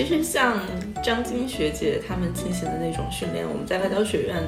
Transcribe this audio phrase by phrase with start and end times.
[0.00, 0.58] 其实像
[1.04, 4.42] 张晶学姐他们进行的那种训练，我们在外交学院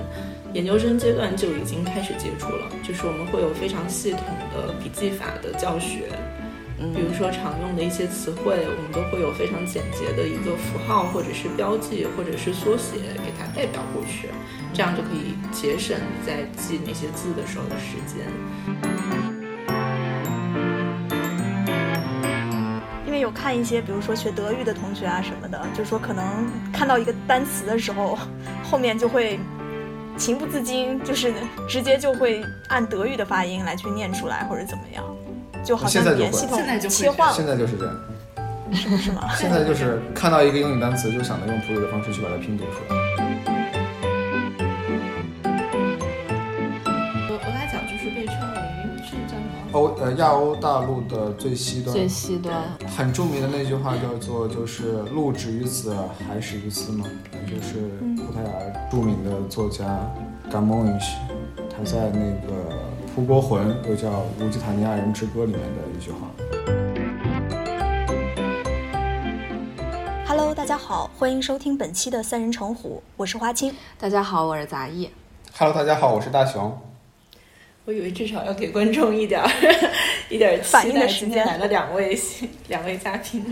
[0.55, 2.73] 研究生阶段就已经开始接触了。
[2.83, 4.21] 就是我们会有非常系统
[4.55, 6.09] 的笔记法的教学，
[6.97, 14.31] 比如说常用的一些词汇，我们都会有非常简洁的一个符号或者是标记或者是缩写给它代表过去，
[14.73, 18.25] 这样就可以节省在记那些字的时候的时间。
[23.33, 26.25] 看一些，比如说学德语的同学啊什么的，就说可能
[26.73, 28.19] 看到一个单词的时候，
[28.63, 29.39] 后面就会
[30.17, 31.33] 情不自禁，就是
[31.69, 35.05] 直接就会按德语的发音来去念出来，或者怎么样，
[35.65, 36.59] 就好像语言系统
[36.89, 37.35] 切换了。
[37.35, 37.95] 现在就是这样，
[38.73, 39.29] 是吗？
[39.37, 43.02] 现在就是看到一个英语单词，就想着用普语的方式去把它拼读出来。
[49.73, 52.63] 欧呃亚欧大陆的最西端，最西端
[52.95, 55.95] 很著名的那句话叫做就是“路止于此，
[56.29, 57.07] 海始于斯”嘛，
[57.47, 59.85] 就是葡萄牙著名的作家
[60.51, 61.17] g a m o n s
[61.75, 62.71] 他在那个
[63.15, 64.09] 《葡国魂》又叫
[64.41, 66.29] 《乌基塔尼亚人之歌》里面的一句话。
[70.27, 73.75] Hello，大家好，欢迎收听本期的三人成虎，我是花青。
[73.99, 75.09] 大家好，我是杂艺。
[75.57, 76.79] Hello，大家好，我是大熊。
[77.85, 79.51] 我以为至少要给观众一点儿
[80.31, 81.45] 一点儿反应的时间。
[81.45, 82.17] 来了两位
[82.69, 83.45] 两位嘉宾，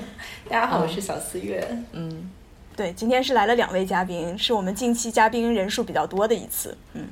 [0.48, 1.67] 大家好，我是小四月。
[1.92, 2.31] 嗯，
[2.77, 6.77] 对，今天是来了两位嘉宾，是我们近期嘉宾人数比较多的一次。
[6.92, 7.09] 嗯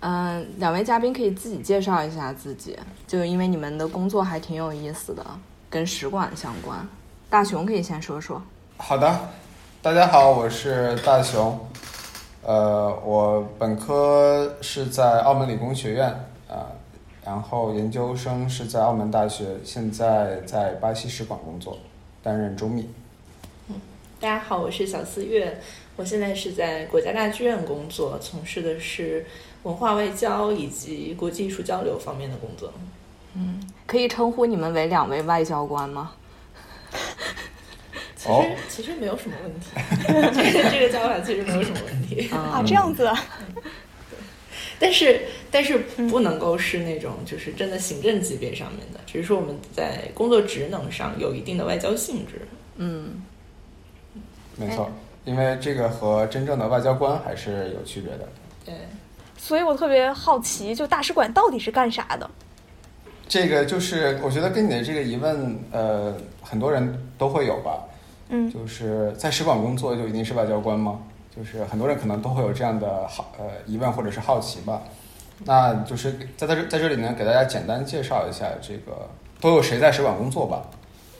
[0.00, 5.22] 嗯，两位嘉宾可以自己介绍一下自己，就因为你们的工作还挺有意思的，
[5.68, 6.78] 跟使馆相关。
[7.28, 8.42] 大熊可以先说说。
[8.78, 9.28] 好的，
[9.82, 11.58] 大家好，我是大熊。
[12.46, 16.08] 呃，我本科是在澳门理工学院
[16.48, 16.70] 啊，
[17.24, 21.76] 然后研究生是在澳门大学，现在在巴西使馆工作，
[22.22, 22.88] 担任周秘。
[23.68, 23.74] 嗯，
[24.20, 25.60] 大家好，我是小四月，
[25.96, 29.26] 我现在是在国家大剧院工作，从事的是
[29.64, 32.72] 文化外交以及国际艺术交流方面的工作。
[33.34, 36.12] 嗯，可以称呼你们为两位外交官吗？
[38.26, 39.70] 其实其实没有什么问题，
[40.34, 43.10] 这个这个叫法其实没有什么问题 啊，这样子。
[44.78, 45.78] 但是但是
[46.10, 52.42] 不能够是那种就是真的行政级别上面的，只是说我们在工作职能上有一定的外交性质。
[52.76, 53.22] 嗯，
[54.56, 54.90] 没错，
[55.24, 58.28] 因为这个和真正的外交官还是有区别的。
[58.66, 58.74] 对，
[59.38, 62.30] 所以我特别好奇，就大使馆到底是干啥的？
[63.26, 67.82] 这个就是我觉得跟你的这个疑问，呃，很多人都会有吧。
[68.28, 71.00] 嗯，就是在使馆工作就一定是外交官吗？
[71.36, 74.82] 就是很多人可能都会有这样的好呃疑问或者是好奇吧。
[75.44, 80.64] 那就是在在这在这里呢，给大家简单介绍一下这个都有谁在使馆工作吧。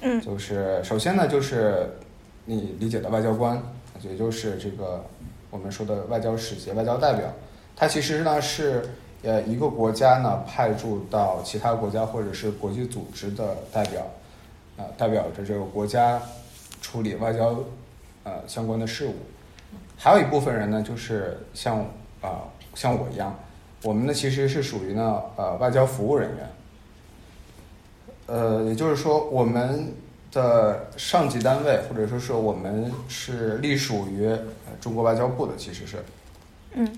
[0.00, 1.98] 嗯，就是首先呢，就是
[2.46, 3.62] 你理解的外交官，
[4.02, 5.04] 也就是这个
[5.50, 7.30] 我们说的外交使节、外交代表，
[7.76, 8.88] 他其实呢是
[9.22, 14.00] 呃一个国家呢派驻到其他国家或者是国际组织的代表，
[14.78, 16.20] 啊，代表着这个国家。
[16.96, 17.54] 处理外交，
[18.24, 19.14] 呃相关的事务，
[19.98, 21.80] 还有一部分人呢，就是像
[22.22, 23.38] 啊像我一样，
[23.82, 26.48] 我们呢其实是属于呢呃外交服务人员，
[28.28, 29.92] 呃也就是说我们
[30.32, 34.34] 的上级单位或者说是我们是隶属于
[34.80, 36.02] 中国外交部的，其实是，
[36.72, 36.90] 嗯，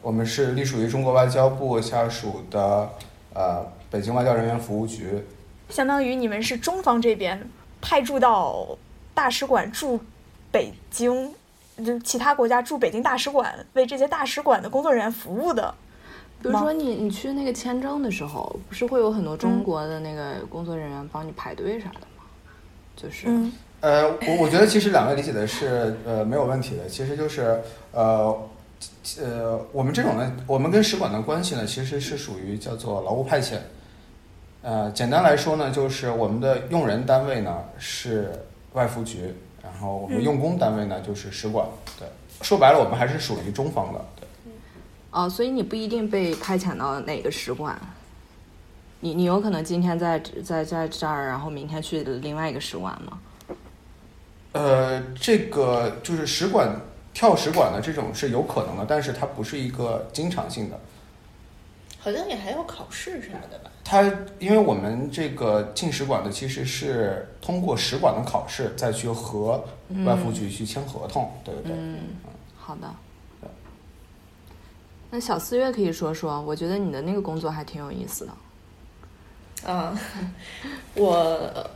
[0.00, 2.88] 我们是隶属于中国外交部下属的
[3.34, 5.24] 呃北京外交人员服务局，
[5.70, 7.44] 相当于你们是中方这边
[7.80, 8.78] 派驻到。
[9.14, 10.00] 大使馆驻
[10.50, 11.32] 北京，
[11.84, 15.74] 就其他国家驻北京大使馆，为这些大使馆的工作人员服务的。
[16.42, 22.24] 比如说，你你去那个签证的时候，不是会有很多中国的那个工作人员帮你排队啥的吗？
[22.94, 23.26] 就是，
[23.80, 28.36] 呃，我我觉得其实两位理解的是呃没有问题的，其实就是呃
[29.18, 33.56] 呃我们这种呢，我们跟使馆的关系呢，其实是属于叫做劳务派遣。
[34.62, 38.30] 呃，简单来说呢，就是我们的用人单位呢是。
[38.74, 41.66] 外服局，然后我们用工单位呢就是使馆，
[41.98, 42.06] 对，
[42.42, 44.28] 说白了我们还是属于中方的，对。
[45.10, 47.80] 哦，所以你不一定被派遣到哪个使馆，
[49.00, 53.18] 你你有可能今天在在在这儿，然后明天去另外一个使馆吗？
[54.52, 56.80] 呃，这个就是使馆
[57.12, 60.80] 跳使馆的这种是有可能的，但是它不是一个经常性的。
[62.04, 63.70] 好像也还有考试什么的吧？
[63.82, 64.02] 他
[64.38, 69.64] 因为我们这个进使馆的其实是通过使馆的考试，再去和
[70.04, 71.72] 外服局去签合同，对对对。
[71.74, 72.00] 嗯，
[72.58, 72.94] 好的。
[75.10, 79.70] 那小四月可以说说，我觉得你的那个工作还挺有意思的。
[79.72, 79.98] 啊，
[80.94, 81.70] 我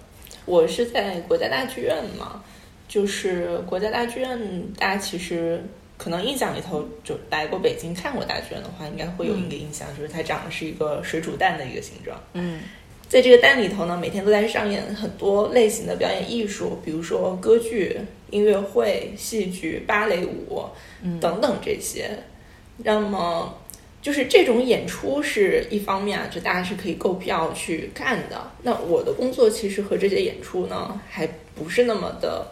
[0.44, 2.42] 我是在国家大剧院嘛，
[2.86, 5.64] 就是国家大剧院，大家其实
[5.98, 12.18] 可能印象里头就来过北京看过大剧院的话，应该会有一个印象，就是它长的是一个水煮蛋的一个形状。
[12.32, 12.60] 嗯
[13.08, 17.98] 在这个蛋里头呢，每天都在上演很多类型的表演艺术，比如说歌剧、
[18.30, 20.64] 音乐会、戏剧、芭蕾舞
[21.02, 22.10] 嗯等等这些。
[22.76, 23.58] 那么，
[24.02, 28.50] 就是这种演出是一方面啊，就大家是可以购票去看的。
[28.62, 32.46] 那我的工作其实和这些演出呢，还不是那么的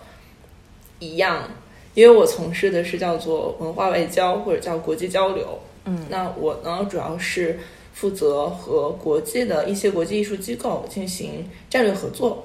[0.99, 1.51] 一样，
[1.97, 5.59] 因为我从事的是叫做文化外交或者叫国际交流。
[5.87, 7.59] 嗯那我呢，主要是
[7.95, 12.45] 负责和国际的一些国际艺术机构进行战略合作，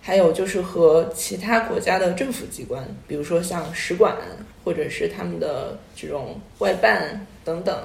[0.00, 4.16] 还有就是和其他国家的政府机关，比如说像使馆
[4.64, 7.76] 或者是他们的这种外办等等，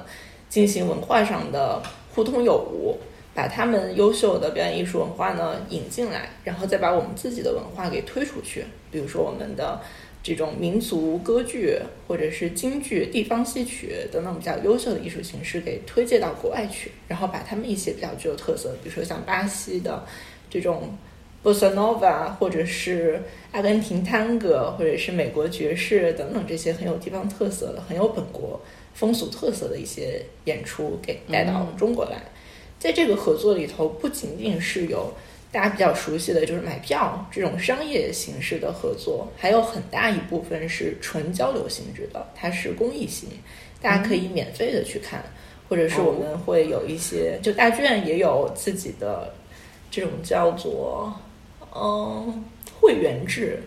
[0.48, 1.84] 进行文化上的
[2.14, 2.98] 互通有无，
[3.34, 9.82] 把他们优秀的表演艺术文化呢引进来，然后再把我们自己的文化给推出去，比如说我们的。
[10.26, 11.78] 这种民族歌剧
[12.08, 20.04] 或者是京剧、地方戏曲等等比较优秀的艺术形式给推介到国外去，然后把他们一些比较具有特色的，比如说像巴西的
[20.50, 20.98] 这种
[21.44, 28.60] bossa nova，或者是阿根廷探戈，或者是美国爵士等等这些很有地方特色的、很有本国
[28.96, 32.20] 风俗特色的一些演出给带到中国来。
[32.80, 35.14] 在这个合作里头，不仅仅是有
[35.52, 43.30] 大家比较熟悉的就是买票这种商业形式的合作，还有很大一部分是纯交流性质的，它是公益性，
[43.82, 45.24] 大家可以免费的去看，
[45.70, 49.34] 或者是我们会有一些，就大剧院也有自己的
[49.90, 51.14] 这种叫做
[51.74, 52.44] 嗯
[52.80, 53.62] 会员制。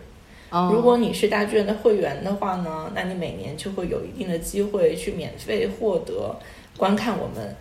[0.51, 6.35] 哦如果你是大剧院的会员的话呢，那你每年就会有一定的机会去免费获得
[6.77, 7.55] 观看我们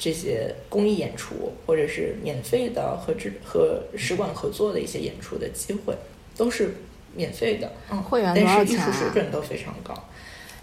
[0.00, 5.94] 这些公益演出，或者是免费的和这和使馆合作的一些演出的机会，
[6.34, 6.74] 都是
[7.14, 7.70] 免费的。
[7.90, 9.92] 嗯，会员多但是艺术水准都非常高。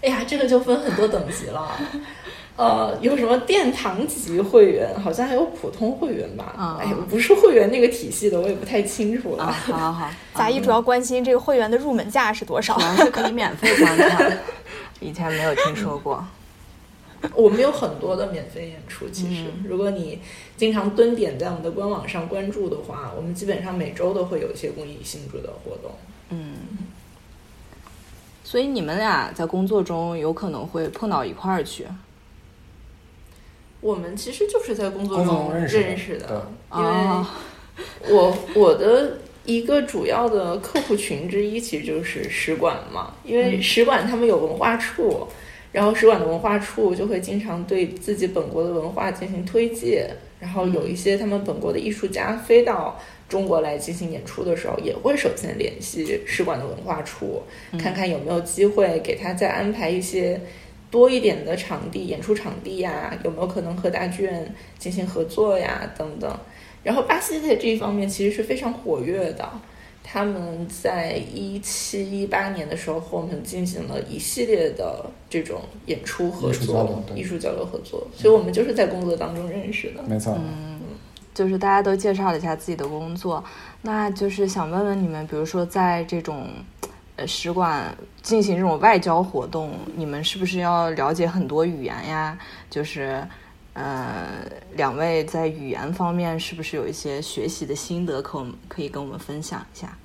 [0.02, 1.70] 哎呀，这个就分很多等级了。
[2.58, 6.52] 呃，有什么殿堂级会员，好像还有普通会员吧？
[6.58, 9.44] 啊哎，我不是会员那个体系的，我也不太清楚了。
[9.44, 12.80] 啊，好好好， 杂艺主要关心这个会员的入门价是多少主？
[12.82, 14.38] 要是可以免费观看，
[14.98, 16.26] 以前没有听说过。
[17.34, 19.64] 我们有很多的免费演出，其实、嗯。
[19.68, 20.20] 如果你
[20.56, 25.90] 经常蹲点在我们的官网上关注的话，我们基本上每周都会有一些公益性质的活动。
[26.30, 26.54] 嗯，
[28.44, 31.86] 所以你们俩在工作中有可能会碰到一块儿去。
[33.80, 35.96] 我们其实就是在工作中中认识的。
[35.96, 37.26] 识的，因为哦。
[38.08, 43.62] 我我的一个主要的客户群之一其实就是使馆嘛，因为嗯。
[43.62, 45.28] 使馆他们有文化处，
[45.72, 50.08] 然后使馆的文化处就会经常对自己本国的文化进行推介，
[50.40, 57.42] 然后有一些他们本国的艺术家飞到中国来进行演出的时候，也会首先联系使馆的文化处，
[57.78, 60.40] 看看有没有机会给他再安排一些。
[60.90, 66.34] 多一点的场地，演出场地呀，有没有可能和大剧院进行合作呀，等等。
[66.82, 69.46] 然后巴西在这一方面其实是非常活跃的，
[70.10, 80.02] 他们在一七一八年的时候和我们进行了一系列的这种演出合艺术交作流、艺术交流合作，所以我们就是在工作当中认识的。
[80.04, 80.80] 没错，嗯
[81.34, 83.44] 就是大家都介绍了一下自己的工作，
[83.82, 86.48] 那就是想问问你们，比如说在这种
[87.16, 92.36] 呃使馆进行这种外交活动，你们是不是要了解很多语言呀？
[92.70, 93.22] 就是
[93.78, 94.44] 呃，
[94.74, 99.96] 两位在语言方面是不是有一些学习的心得可我们可以跟我们分享一下？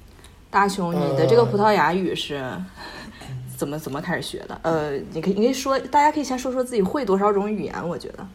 [0.51, 2.45] 大雄，你的这个葡萄牙语是
[3.57, 4.59] 怎么怎么开始学的？
[4.61, 8.27] 呃，你可以你可以说，大家可以先说说自己会多少种语言，我觉得。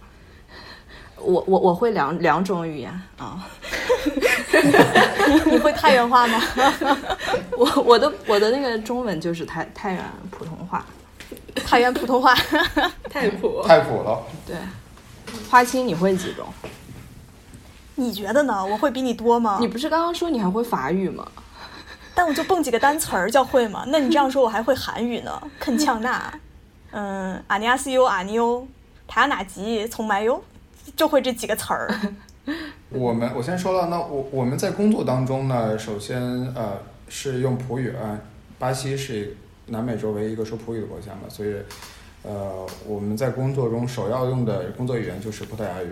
[1.20, 3.46] 我我我会两两种语言啊，
[5.46, 6.40] 你会太原话吗？
[7.56, 10.84] 我我的我的那个中文就是太太原普通话，
[11.64, 12.34] 太原普通话。
[13.10, 14.22] 太普，太普了。
[14.46, 14.56] 对。
[15.50, 16.46] 花青你会几种？
[17.96, 18.64] 你觉得呢？
[18.64, 19.58] 我会比你多吗？
[19.60, 21.26] 你不是刚刚说你还会法语吗？
[22.14, 23.84] 但我就蹦几个单词儿叫会吗？
[23.88, 26.32] 那你这样说，我还会韩语呢，肯呛纳，
[26.90, 28.66] 嗯，阿尼亚西优阿尼欧，
[29.06, 30.42] 塔纳吉从埋优，
[30.96, 31.92] 就会这几个词儿。
[32.90, 36.20] 我们我先说了，那我我们在工作当中呢，首先
[36.54, 38.18] 呃是用葡语啊，
[38.58, 41.54] 巴西是南美洲唯一一个说葡语的国家嘛，所以
[42.22, 45.88] 呃我们在工作中首要用的工作语言就是葡萄牙语。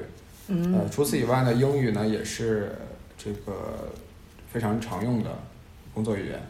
[0.49, 2.71] 嗯呃，除此以外呢，英语呢也是
[3.18, 3.88] 这个
[4.52, 5.30] 非常常用的
[5.92, 6.40] 工作语言。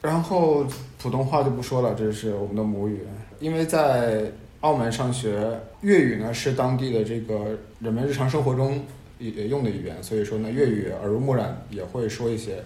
[0.00, 0.64] 然后
[0.98, 3.00] 普通话就不说了，这是我们的母语。
[3.38, 4.30] 因为在
[4.60, 8.82] 澳门上学，粤语呢是当地的这个人们日常生活中
[9.18, 12.62] 也也用的语言，所以说呢，粤语耳濡目染也会说一些。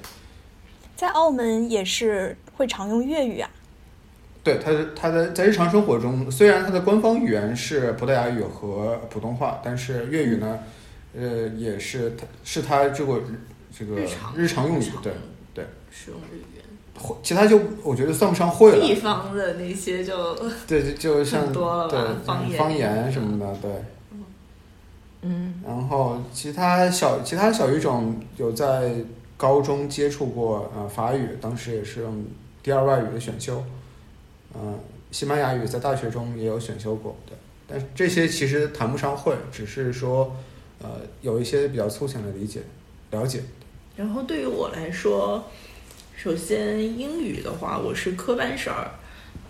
[0.94, 3.50] 在澳门也是会常用粤语啊。
[4.44, 10.60] 对，它的它的在日常生活中，虽然它的官方语言是葡萄牙语和普通话，但是粤语呢，
[11.18, 13.22] 呃，也是它是它这个
[13.76, 15.12] 这个日常日常用语，对
[15.54, 16.44] 对，使用日语。
[16.96, 23.70] 会其他就我觉得算不上会了地了，方的那些就 对，就就像多了吧对方言方言什么的，对。
[25.22, 28.94] 嗯然后其他小其他小语种有在
[29.36, 32.24] 高中接触过，呃，法语当时也是用
[32.62, 33.64] 第二外语的选修，
[34.56, 34.78] 嗯，
[35.10, 40.34] 西班牙语在大学中也有选修过，对，但是这些其实谈不上会，只是说，
[40.80, 42.60] 呃，有一些比较粗浅的理解
[43.10, 43.40] 了解，
[43.96, 45.44] 然后对于我来说，
[46.16, 48.90] 首先英语的话，我是科班生儿，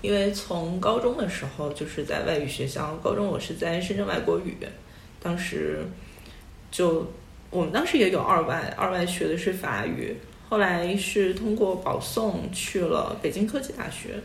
[0.00, 4.56] 因为从高中的时候就是在外语学校，高中我是在深圳外国语，
[5.22, 5.84] 当时
[6.70, 7.06] 就
[7.50, 10.16] 我们当时也有二外，二外学的是法语，
[10.48, 14.20] 后来是通过保送去了北京科技大学，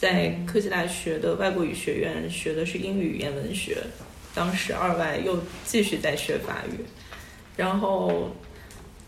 [0.00, 3.76] 在科技大学的外国语学院学的是英语语言文学，
[4.32, 6.84] 当时二外又继续在学法语，
[7.56, 8.30] 然后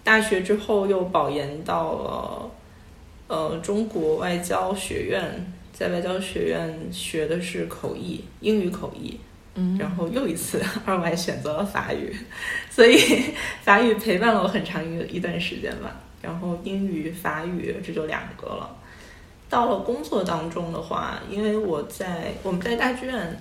[0.03, 2.51] 大学之后又保研到了
[3.29, 9.21] 呃中国外交学院，在外交学院学的是口译，英语口译。
[9.55, 12.15] 嗯，然后又一次二外选择了法语，
[12.69, 12.97] 所以
[13.63, 16.01] 法语陪伴了我很长一一段时间吧。
[16.21, 18.77] 然后英语、法语这就两个了。
[19.51, 23.39] 到了工作当中的话，因为我在我们在大剧院，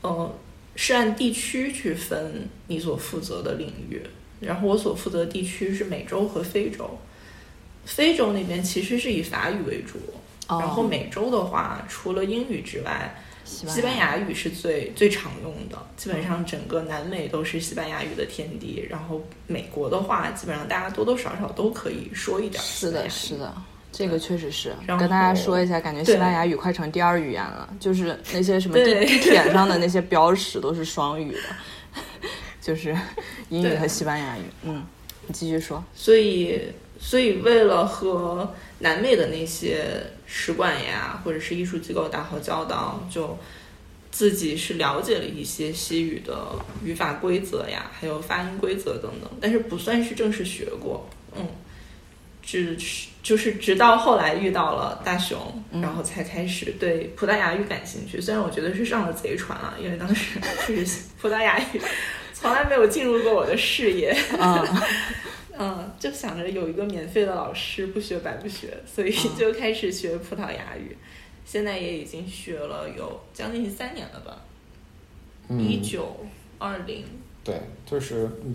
[0.00, 0.34] 呃，
[0.74, 4.02] 是按地区去分你所负责的领域。
[4.40, 6.98] 然后我所负责的地区是美洲和非洲，
[7.84, 9.98] 非洲那边其实是以法语为主，
[10.48, 18.84] 哦然后美洲的话，除了英语之外，西西班牙语是最最常用的，基本上整个南美都是西班牙语的天地。
[18.90, 22.62] 然后美国的话，基本上大家多多少少都可以说一点。
[22.62, 23.08] 是的，
[23.96, 24.74] 这个确实是。
[24.86, 32.28] 然跟大家说一下，感觉西班牙语快成第二语言了，就是那些什么地对地铁上的那些标识都是双语的，
[32.60, 32.96] 就是
[33.48, 34.42] 英语和西班牙语。
[34.64, 34.84] 嗯，
[35.26, 35.82] 你继续说。
[35.94, 36.60] 所以，
[36.98, 39.84] 所以为了和南美的那些
[40.26, 43.38] 使馆呀，或者是艺术机构打好交道，就
[44.10, 46.46] 自己是了解了一些西语的
[46.82, 51.08] 语法规则呀，还有发音规则等等，但是不算是正式学过。
[51.36, 51.46] 嗯，
[52.42, 55.36] 只是就是直到后来遇到了大熊，
[55.72, 58.20] 然后才开始对葡萄牙语感兴趣。
[58.20, 60.38] 虽然我觉得是上了贼船了，因为当时
[60.68, 61.80] 就是葡萄牙语
[62.34, 64.14] 从来没有进入过我的视野。
[64.38, 64.82] 嗯，
[65.58, 70.94] 嗯，就想着有一个免费的老师，不学白不学，所以就开始学葡萄牙语。
[71.46, 74.36] 现在也已经学了有将近三年了吧，
[75.48, 76.26] 一嗯，九
[76.58, 77.04] 二零
[77.42, 78.54] 对，就是嗯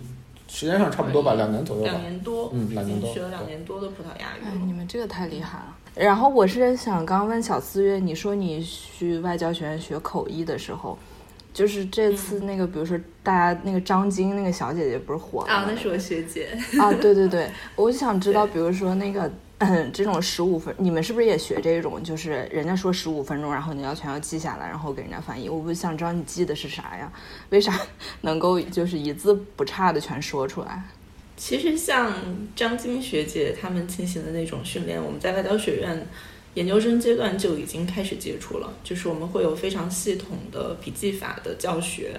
[0.52, 5.76] 时间上差不多吧，两年左右吧两，年多，嗯两年多学了两年多的葡萄牙语哎，你们这个太厉害了。
[5.94, 10.98] 然后我是想刚问小四月，你说你去外交学院学口译的时候，
[11.54, 16.48] 就是这次那个，比如说大家那个张晶那个小姐姐不是火了吗啊，那是我学姐。
[16.80, 19.30] 啊，对对对， 我就想知道，比如说那个。
[19.92, 22.02] 这种十五分，你们是不是也学这种？
[22.02, 25.48] 就是人家说十五分钟，然后你要全要记下来，然后给人家翻译。
[25.48, 27.12] 我不想知道你记的是啥呀？
[27.50, 27.78] 为啥
[28.22, 30.82] 能够就是一字不差的全说出来？
[31.36, 32.12] 其实像
[32.56, 36.06] 张晶学姐他们进行的那种训练，我们在外交学院
[36.54, 42.18] 研究生阶段就已经开始接触了，就是我们会有非常系统的笔记法的教学，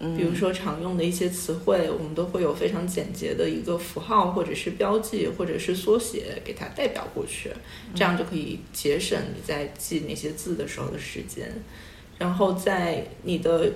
[0.00, 7.50] 嗯，比如说常用的一些词汇，我们都会有非常简洁的一个符号或者是标记或者是缩写给它代表过去，
[7.94, 11.52] 这样就可以节省你在记那些字的时候的时间。
[12.18, 13.72] 然后在你的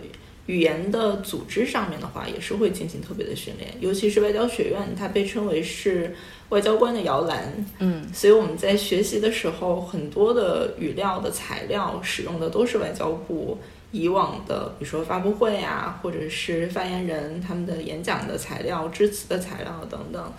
[0.47, 6.15] 语言的组织上面的话，也是会进行特别的训练，尤其是外交学院，它被称为是
[6.51, 8.07] 外交官的摇篮，嗯。
[8.13, 13.59] 所以我们在学习的时候，很多的语料的材料使用的都是外交部
[13.95, 20.33] 以往的，比如说发布会啊，或者是发言人他们的演讲的材料、致辞的材料等等。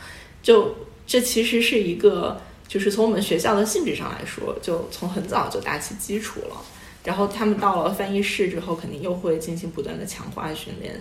[0.44, 0.76] 就
[1.08, 6.58] 这其实是一个，就是从我们学校的性质上来说，就从很早就打起基础了。
[7.04, 10.94] 然后他们到了翻译室之后，肯定又会进行不断的强化训练，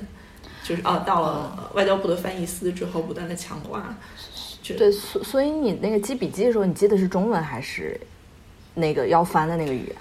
[0.63, 3.97] 就是哦、到了呃外交部的翻译司之后，不断的强化。
[4.63, 8.01] 就对，所所以你那个记笔记的时候，你记的是中文还是
[8.75, 9.97] 那个要翻的那个语言？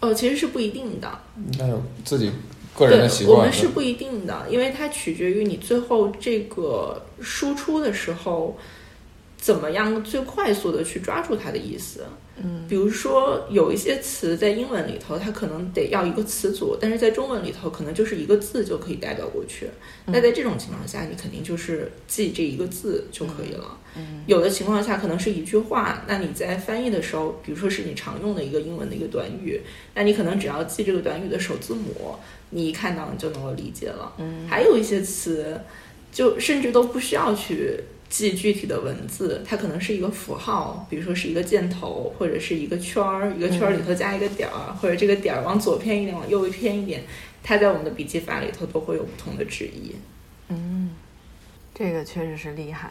[0.00, 1.20] 哦，其实是不一定的。
[1.58, 2.30] 那有自己
[2.74, 3.42] 个人的习惯，我。
[3.44, 8.58] 们是不一定的，因为它取决于你最后这个输出的时候，
[9.38, 12.04] 怎么样最快速的去抓住它的意思。
[12.38, 19.68] 嗯，比如说有一些词在英文里头，它可能得要一个词组，但是在中文里头可能就是一个字就可以代表过去。
[20.06, 23.78] 那在这种情况下，你肯定就是记这一个字就可以了。
[23.96, 29.58] 嗯，有的情况下可能是一句话，那你在翻译的时候，比如说是你常用的一个英文的一个短语，
[29.94, 32.14] 那你可能只要记这个短语的首字母，
[32.50, 34.12] 你一看到你就能够理解了。
[34.18, 35.58] 嗯，还有一些词，
[36.12, 37.80] 就甚至都不需要去。
[38.08, 47.02] 记具体的文字，它可能是一个符号，比如说是一个箭头，或者是一个圈儿，一个圈儿里头加一个点儿，或者这个点儿往左偏一点，往右偏一点，
[47.42, 49.94] 它在我们的笔记法里头都会有不同的旨意。
[50.48, 50.90] 嗯，
[51.74, 52.90] 这个确实是厉害。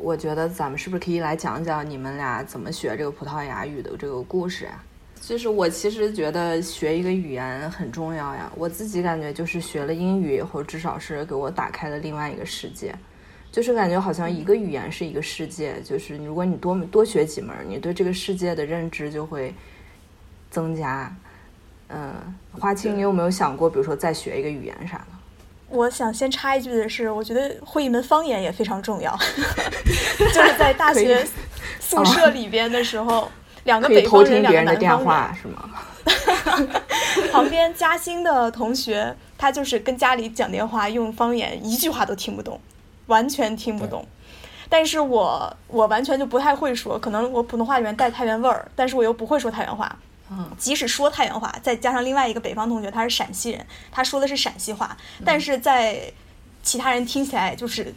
[0.00, 4.82] 我觉得咱们是不是可以来讲讲你们俩怎么学这个葡萄牙语的这个故事啊？
[5.20, 12.94] 就是我其实觉得学一个语言很重要呀，我自己感觉就是学了英语以后，至少是给我打开了另外一个世界。
[13.50, 19.54] 就是感觉好像一个语言是一个世界，就是如果你多多学几门，你对这个世界的认知就会
[20.50, 21.14] 增加。
[21.88, 22.12] 嗯，
[22.58, 25.06] 花青，你有没有想过，比如说再学一个语言啥的？
[25.68, 29.16] 我想先插一句的是，我觉得会一门方言也非常重要。
[30.18, 31.24] 就是在大学
[31.80, 33.30] 宿舍里边的时候，
[33.64, 35.70] 两个北方人，两个南方人，是吗？
[37.32, 42.60] 旁边嘉兴的同学，他就是跟家里讲电话用方言，一句话都听不懂。
[43.06, 44.04] 完全听不懂，
[44.68, 49.96] 但是我我完全就不太会说，可能我普通话里面带太原味儿，但是我又不会说太原话。
[50.28, 56.12] 嗯，即使说太原话，再加上另外一个北方同学，他是陕西人，他说的是陕西话，但是在
[56.64, 57.94] 其他人听起来就是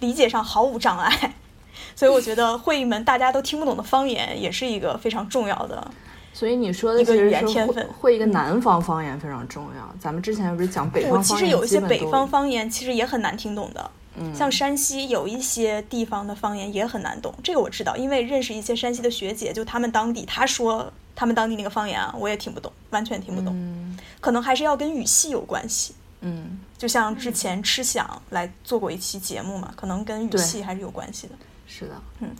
[0.00, 1.34] 理解上毫无障碍。
[1.94, 5.88] 所以我觉得会一门大家都听不懂的方言，也是一个非常重要的。
[6.32, 9.94] 所以你说的一个语言天分会一个南方方言非常重要。
[10.00, 13.90] 咱们之前不是讲北方方言，其实有一些北方方言其实也很难听懂的。
[14.22, 23.50] 嗯，像山西有一些地方的方言也很难懂，这个我知道，因为认识一些山西的学姐，就他们当地，她说他们当地那个方言啊，我也听不懂，完全听不懂。
[23.56, 25.94] 嗯，可能还是要跟语系有关系。
[26.20, 31.34] 嗯，就像之前吃想来做过一期节目嘛，可能跟语系还是有关系的。
[31.66, 32.36] 是的，嗯。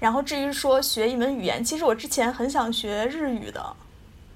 [0.00, 3.76] 然后至于说学一门语言，其实我之前很想学日语的。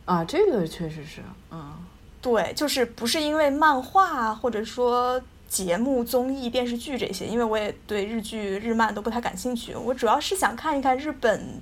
[0.05, 1.21] 啊，这个确实是，
[1.51, 1.75] 嗯，
[2.23, 5.21] 对，就是不是因为漫画或者说。
[5.49, 9.75] 节目、综艺、电视剧这些，因为我也对日剧、日漫都不太感兴趣。
[9.75, 11.61] 我主要是想看一看日本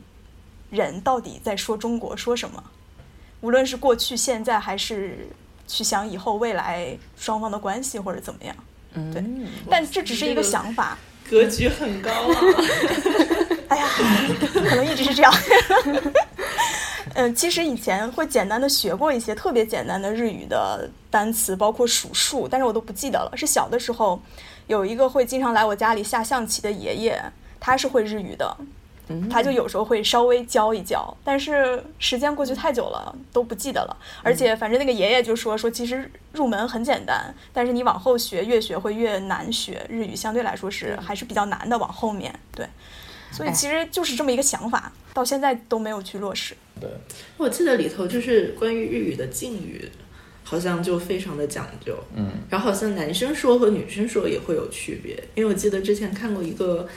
[0.71, 2.63] 人到底在说中国说什么，
[3.41, 5.29] 无论是过去、现在，还是
[5.67, 8.57] 去想以后、未来双方的关系或者怎么样。
[8.95, 9.23] 嗯，对。
[9.71, 10.97] 但这只是一个想法，
[11.29, 12.41] 格局很高啊。
[13.69, 13.89] 哎呀，
[14.53, 15.33] 可能一直是这样。
[17.15, 23.33] 嗯，其实以前会简单的学过一些特别简单的日语的单词，包括数数，但是我都不记得了。
[23.37, 24.21] 是小的时候，
[24.67, 27.23] 有一个会经常来我家里下象棋的爷爷，
[27.61, 28.57] 他是会日语的，
[29.31, 33.97] 他就有时候会稍微教一教，但是时间过去太久了，都不记得了。
[34.25, 41.79] 而且反正那个爷爷就说说，其实入门很简单，但是你往后学越学会越难学，日语相对来说是还是比较难的。
[41.79, 42.67] 往后面对，
[43.31, 46.57] 所以其实就是这么一个想法，到现在都没有去落实。
[46.81, 46.91] 对，
[47.37, 49.81] 我记得里头就是关于日语的敬语，
[50.43, 51.97] 好像就非常的讲究。
[52.15, 56.89] 嗯，然后好像男生说和女生说也会有区别，因为我记得之前看过一个，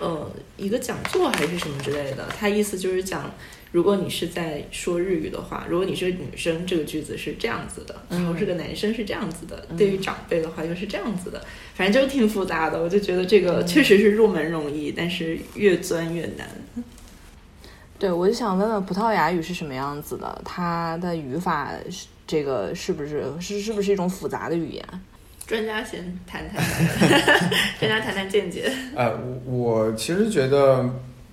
[0.00, 3.32] 呃，一个讲座还是什么之类的，他意思就是讲，
[3.70, 12.82] 如果你是在说日语的话，如果你是女生，这个句子是这样子的，然后是个男生是这样子的，对于长辈的话又是这样子的，反正就挺复杂的。
[12.82, 16.48] 我就觉得这个确实是入门容易，但是越钻越难。
[17.98, 20.40] 对，我就想问问葡萄牙语是什么样子的？
[20.44, 24.84] 它的语法是这个是不是是是不是一种复杂的语言？
[25.44, 26.62] 专家先谈谈，
[27.80, 28.70] 专家谈谈见解。
[28.94, 30.88] 呃，我我其实觉得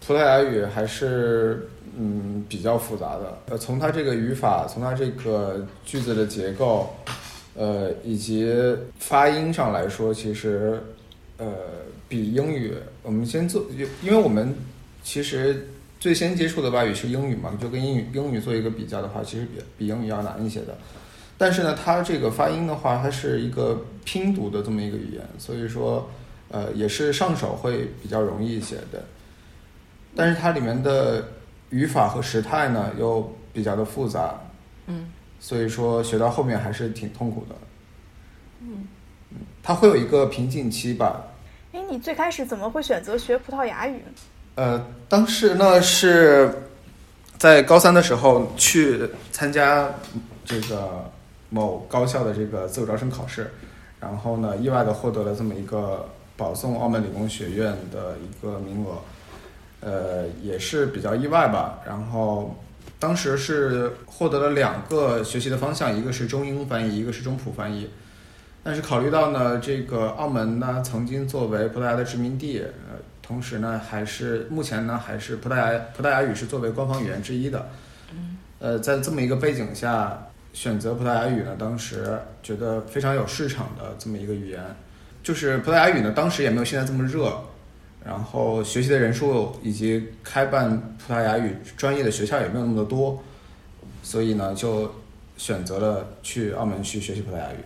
[0.08, 3.38] 葡萄牙语还是嗯比较复杂的。
[3.50, 6.92] 呃，从它这个语法，从它这个句子的结构，
[7.54, 8.52] 呃，以及
[8.98, 10.82] 发音上来说，其实
[11.38, 11.46] 呃
[12.10, 12.74] 比英语，
[13.04, 13.64] 我们先做，
[14.02, 14.52] 因为我们
[15.04, 15.68] 其实。
[16.06, 20.78] 最先接触的外语是英语嘛，就跟英语英语做一个比较的话，其实比比英语要难一些的。
[21.36, 26.08] 但是呢，它这个发音的话，它是一个拼读的这么一个语言，所以说，
[26.50, 29.04] 呃，也是上手会比较容易一些的。
[30.16, 31.28] 但是它里面的
[31.72, 34.40] 语法和时态呢，又比较的复杂，
[34.86, 37.56] 嗯，所以说学到后面还是挺痛苦的。
[38.60, 38.86] 嗯，
[39.64, 41.24] 它会有一个瓶颈期吧？
[41.72, 44.04] 哎，你最开始怎么会选择学葡萄牙语？
[44.56, 46.50] 呃，当时呢是
[47.38, 49.90] 在高三的时候去参加
[50.46, 51.12] 这个
[51.50, 53.52] 某高校的这个自主招生考试，
[54.00, 59.02] 然后呢意外的获得了这么一个保送澳门理工学院的一个名额，
[59.82, 61.80] 呃，也是比较意外吧。
[61.86, 62.56] 然后
[62.98, 67.90] 当时是获得了两个学习的方向，一个是中英翻译，一个是中普翻译。
[68.64, 77.68] 但是考虑到呢，这个澳门呢曾经作为葡萄牙的殖民地，呃，同时呢还是目前呢还是葡萄牙葡萄牙语是作为官方语言之一的。
[78.12, 78.38] 嗯。
[78.60, 84.64] 呃，在这么一个背景下，选择葡萄牙语呢，当时觉得非常有市场的这么一个语言。
[85.24, 87.36] 就是葡萄牙语呢，当时也没有现在这么热，
[88.04, 93.22] 然后学习的人数以及开办葡萄牙语专业的学校也没有那么的多，
[94.04, 94.94] 所以呢，就
[95.36, 97.58] 选择了去澳门去学习葡萄牙语。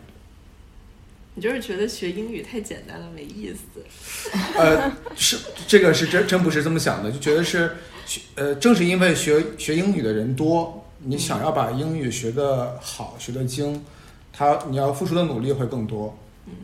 [1.39, 3.81] 你就是觉得学英语太简单了，没意思。
[4.59, 13.85] 呃，是这个是真真不是这么想的，就觉得是学呃，正是因为学学英语的人多，你想要把英语学得好、学得精，
[14.33, 16.13] 他你要付出的努力会更多。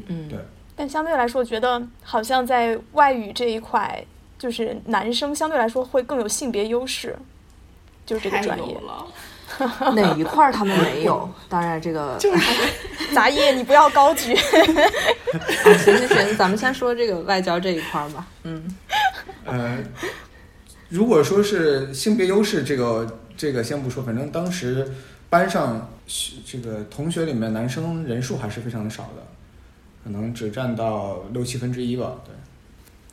[0.08, 0.38] 嗯，对。
[0.76, 4.06] 但相对来说，觉得好像在外语这一块，
[4.38, 7.16] 就是男生相对来说会更有性别优势，
[8.06, 8.76] 就是这个专业。
[8.82, 9.08] 了。
[9.96, 11.30] 哪一块他们没有？
[11.50, 12.54] 当然，这个 就是
[13.14, 14.36] 杂业，你不要高举。
[14.36, 18.26] 行行行，咱们先说这个外交这一块吧。
[18.44, 18.64] 嗯，
[19.46, 19.78] 呃，
[20.90, 24.92] 如果说是性别优势，这个这个先不说，反正当时
[25.30, 25.90] 班上
[26.46, 29.24] 这个同学里面男生人数还是非常的少的，
[30.04, 32.14] 可能只占到六七分之一吧。
[32.26, 32.34] 对。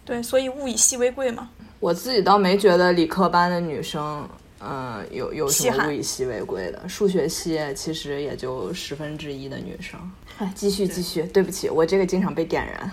[0.05, 1.49] 对，所以物以稀为贵嘛。
[1.79, 4.29] 我自己倒没觉得理科班的女生。
[4.65, 6.89] 嗯，有有什么物以稀为贵的？
[6.89, 9.99] 数学系其实也就十分之一的女生。
[10.39, 12.91] 哎，继续继续，对不起，我这个经常被点燃。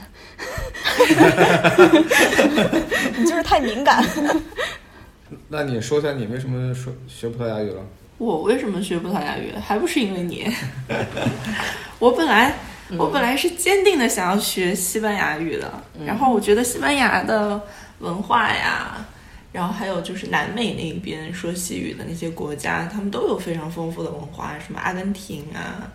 [3.17, 4.03] 你就是太敏感。
[5.47, 7.81] 那你说一下，你为什么说学葡萄牙语了？
[8.17, 9.53] 我为什么学葡萄牙语？
[9.63, 10.51] 还不是因为你。
[11.99, 12.55] 我本来
[12.97, 15.71] 我本来是坚定的想要学西班牙语的，
[16.05, 17.61] 然后我觉得西班牙的
[17.99, 19.05] 文化呀。
[19.51, 25.91] 然后还有就是南美那边说西语的那些国家，他们都有非常丰富的文化，什么阿根廷啊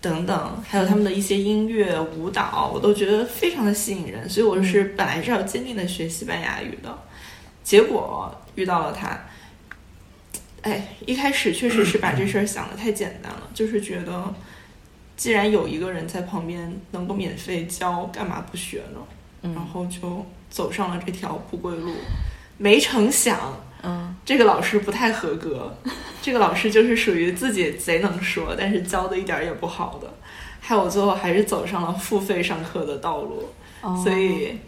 [0.00, 4.28] 等等，还有他们的一些音乐舞蹈，我都觉得非常的吸引人。
[4.28, 6.98] 所以我是本来是要坚定的学西班牙语的，
[7.62, 9.18] 结果遇到了他。
[10.62, 14.34] 哎，一开始确实是把这事儿想的太简单了，就是觉得
[15.16, 19.52] 既然有一个人在旁边能够免费教，干嘛不学呢？
[19.54, 21.92] 然后就走上了这条不归路。
[22.58, 23.38] 没成想，
[23.82, 25.76] 嗯，这个老师不太合格。
[26.22, 30.12] 这个老师就是属于自己贼能说，但是教的一点也不好的。
[30.60, 33.48] 害我最后还是走上了付费上课的道路。
[34.02, 34.58] 所以，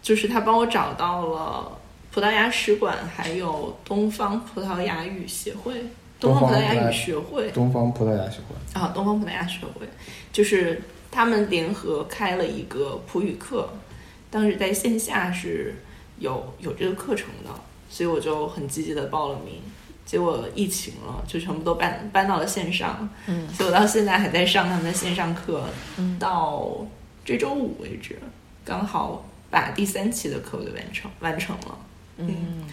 [0.00, 1.78] 就是他帮我找到了
[2.12, 5.74] 葡萄牙使馆，还有东方葡萄牙语协会、
[6.20, 9.88] 东方葡萄牙语学会、东方葡萄牙学会啊，东方葡萄牙学会，
[10.32, 13.68] 就是他们联合开了一个葡语课，
[14.30, 15.74] 当时在线下是。
[16.18, 17.50] 有有这个课程的，
[17.90, 19.60] 所以我就很积极的报了名，
[20.06, 23.08] 结果疫情了，就全部都搬搬到了线上。
[23.26, 26.86] 嗯，所以我到现在还在上他们的线上课，嗯到
[27.24, 28.18] 这周五为止，
[28.64, 31.78] 刚好把第三期的课给完成完成了。
[32.18, 32.64] 嗯，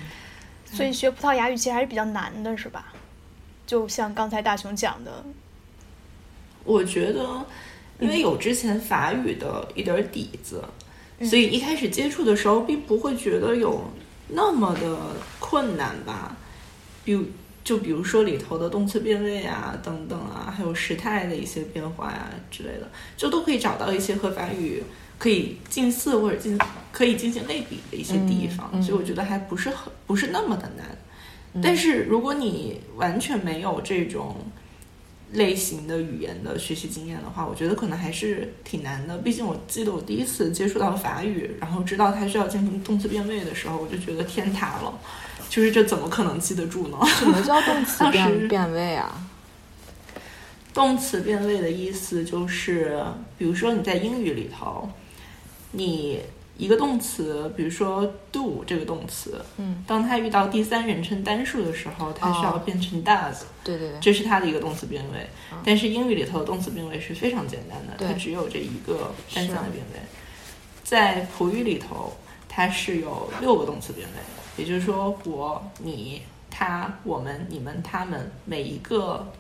[0.66, 2.94] 所以学葡萄牙语其实还是比较难的，是吧？
[3.66, 5.24] 就像刚才大雄讲的，
[6.64, 7.46] 我觉得，
[8.00, 10.64] 因为有之前法语的一点底子。
[11.24, 13.84] 所以一开始接触的时候，并不会觉得有
[14.30, 14.98] 那么的
[15.40, 16.36] 困难吧？
[17.04, 17.24] 比如，
[17.64, 24.84] 就比如说里头的动词变位啊，等等啊，还有时态的一些变化呀之类的，就都可以找到一些和法语
[25.18, 26.58] 可以近似或者近
[26.92, 28.82] 可以进行类比的一些地方。
[28.82, 30.86] 所以我觉得还不是很不是那么的难。
[31.62, 34.36] 但是如果你完全没有这种，
[35.34, 39.18] 类型的语言的学习经验的话，我觉得可能还是挺难的。
[39.20, 44.94] 毕竟我记得我第一次接触到法语，然后知道它需要进行动词变位的时候，我就觉得天塌了，
[45.50, 46.98] 就是这怎么可能记得住呢？
[47.18, 49.28] 什么叫动词变变位啊？
[50.74, 53.02] 动词变位的意思就是，
[53.38, 54.90] 比如说你在英语里头，
[55.72, 56.20] 你。
[56.62, 65.28] 一个动词，比如说 do 这个动词，嗯，当它遇到第三人称单数的时候，它需要变成 does，对对对，这是它的一个动词变位。
[65.66, 70.00] 但是英语里头的动词变位是非常简单的，它只有这一个单向的变位。
[70.84, 72.16] 在普语里头，
[72.48, 76.22] 它是有六个动词变位，也就是说，我、你、
[76.52, 79.32] 他、我们、你们、他们，每一个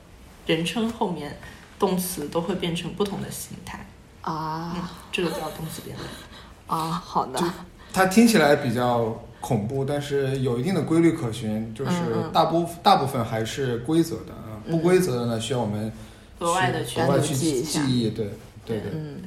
[0.47, 1.37] 人称后面
[1.77, 3.85] 动词都会变成不同的形态。
[4.21, 6.03] 啊，这个叫动词变位。
[6.71, 7.39] 啊，好的。
[7.91, 11.91] 它听起来比较恐怖，但是有一定的规律可循，就是
[12.31, 15.91] 大部大部分还是规则的啊不规则的呢需要我们
[16.39, 18.27] 额外的额外去记记忆，对
[18.65, 18.91] 对对。
[18.93, 19.21] 嗯，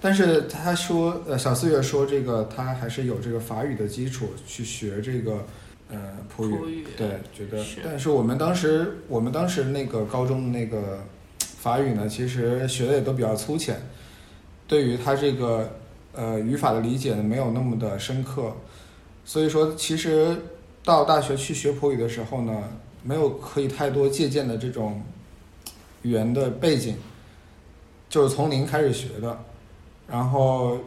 [0.00, 5.44] 但是他说，呃，小四月说这个他还是有这个法语的基础去学这个，
[5.90, 6.86] 呃，普语。
[6.96, 11.02] 对，觉得是，但是我们当时我们当时那个高中的那个
[11.38, 13.80] 法语呢，其实学的也都比较粗浅，
[14.68, 15.80] 对于他这个
[16.14, 18.52] 呃语法的理解呢，没有那么的深刻，
[19.24, 20.36] 所以说其实
[20.84, 22.62] 到大学去学普语的时候呢，
[23.02, 25.02] 没有可以太多借鉴的这种
[26.02, 26.96] 语言的背景，
[28.08, 29.38] 就是从零开始学的，
[30.06, 30.78] 然后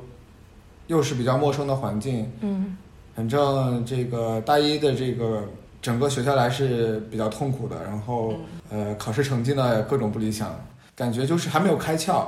[0.87, 2.77] 又是比较陌生的环境，嗯
[3.15, 5.43] 反正这个大一的这个
[5.81, 8.35] 整个学下来是比较痛苦的，然后
[8.69, 10.55] 呃考试成绩呢各种不理想，
[10.95, 12.27] 感觉就是还没有开窍。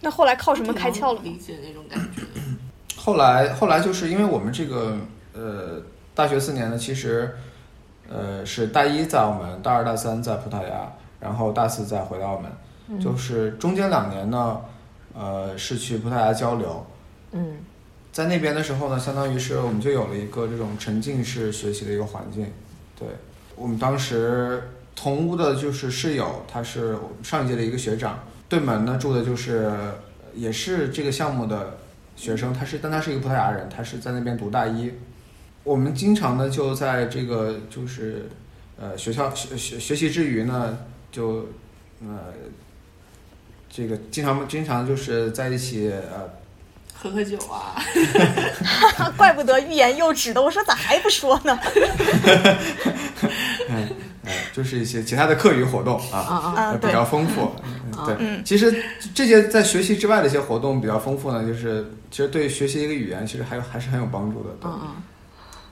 [0.00, 1.20] 那后来靠什么开窍了吗？
[1.24, 2.22] 理解那种感觉。
[2.96, 4.96] 后来后来就是因为我们这个
[5.32, 5.82] 呃
[6.14, 7.34] 大学四年呢，其实
[8.08, 14.60] 呃是大一在澳门，大二大三在葡萄牙，然后大四再回到澳门，就是中间两年呢，
[15.14, 16.86] 呃是去葡萄牙交流，
[17.32, 17.58] 嗯
[18.12, 22.52] 在那边的时候呢，相当于是我们就有了一个这种沉浸式学习的一个环境。
[22.98, 23.08] 对
[23.54, 24.62] 我们当时
[24.96, 28.18] 同屋的就是室友，他是我们上一届的一个学长，
[28.50, 29.72] 对门呢住的就是
[30.34, 31.78] 也是这个项目的
[32.16, 34.92] 学生，他是但他是一个葡萄牙人，他是在那边读大一。
[35.62, 38.28] 我们经常呢就在这个就是
[38.76, 40.76] 呃学校学学学习之余呢，
[41.12, 41.48] 就
[42.02, 42.32] 呃
[43.70, 46.28] 这个经常经常就是在一起呃
[46.92, 47.80] 喝喝酒啊，
[49.16, 51.56] 怪不得欲言又止的，我说咋还不说呢？
[54.60, 57.50] 就是一些其他的课余活动啊，比较丰富。
[58.04, 64.50] 对，嗯其实这些在学习之外的一些活动比较丰富呢，就是其实对学习一个语言，其实还有还是很有帮助的。
[64.60, 64.88] 对，嗯嗯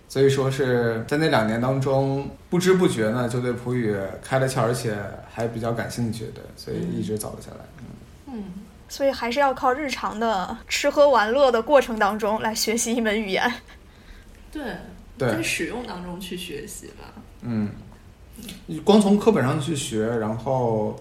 [0.09, 4.97] 所以说是在那两年当中，不知不觉呢就对普语开了窍，而且
[5.31, 7.65] 还比较感兴趣对，所以一直走了下来。
[7.79, 7.85] 嗯
[8.33, 8.45] 嗯，
[8.89, 13.53] 所以还是要靠日常的吃喝玩乐的过程当中来学习一门语言。
[14.51, 14.63] 对，
[15.19, 17.13] 对在使用当中去学习吧。
[17.43, 17.69] 嗯，
[18.67, 20.95] 你光从课本上去学，然后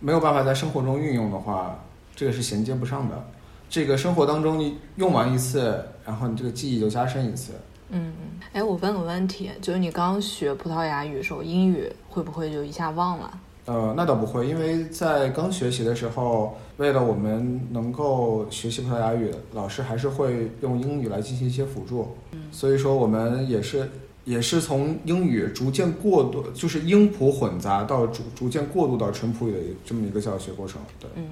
[0.00, 1.78] 没有办法在生活中运用的话，
[2.16, 3.24] 这个是衔接不上的。
[3.68, 7.52] 这个生活当中你用完一次，然后你这个记忆就加深一次。
[7.90, 8.40] 嗯嗯。
[8.52, 13.38] 哎，我问个问题，就是你刚学葡萄牙语的时候，英语会不会就一下忘了？
[13.66, 22.14] 呃，那倒不会，因为在刚学习的时候，为了我们能够学习葡萄牙语，老师还是会用英语来进行一些辅助。
[22.32, 23.90] 嗯，所以说我们也是
[24.24, 30.80] 也是从英语逐渐过渡，就是英葡混杂到逐逐渐过渡到纯葡语的这么一个教学过程。
[30.98, 31.24] 对，嗯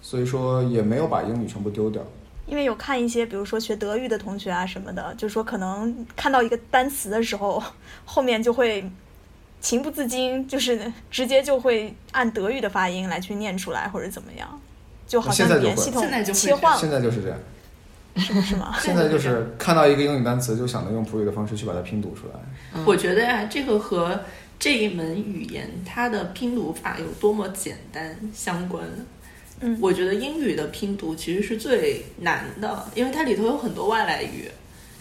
[0.00, 2.02] 所以说也没有把英语全部丢掉。
[2.46, 7.62] 因为有看一些，比如说学德语的同学啊什么的，就说可能看到一个单词的时候，
[8.04, 8.84] 后面就会
[9.62, 14.60] 情不自禁，就是直接就会按德语的发音来去念出来，或者怎么样，
[15.06, 17.38] 就好像语言系统现在就会切换现，在就是这样，
[18.16, 18.74] 是不是吗？
[18.80, 22.34] 现在就是看到一个英语单词，就想着用普语的方式去把它拼读出来。
[22.74, 24.18] 嗯我觉得呀、这个和
[24.58, 28.84] 这一门语言它的拼读法有多么简单相关。
[29.60, 34.48] 嗯我觉得英语的拼读其实是最难的，因为它里头有很多外来语，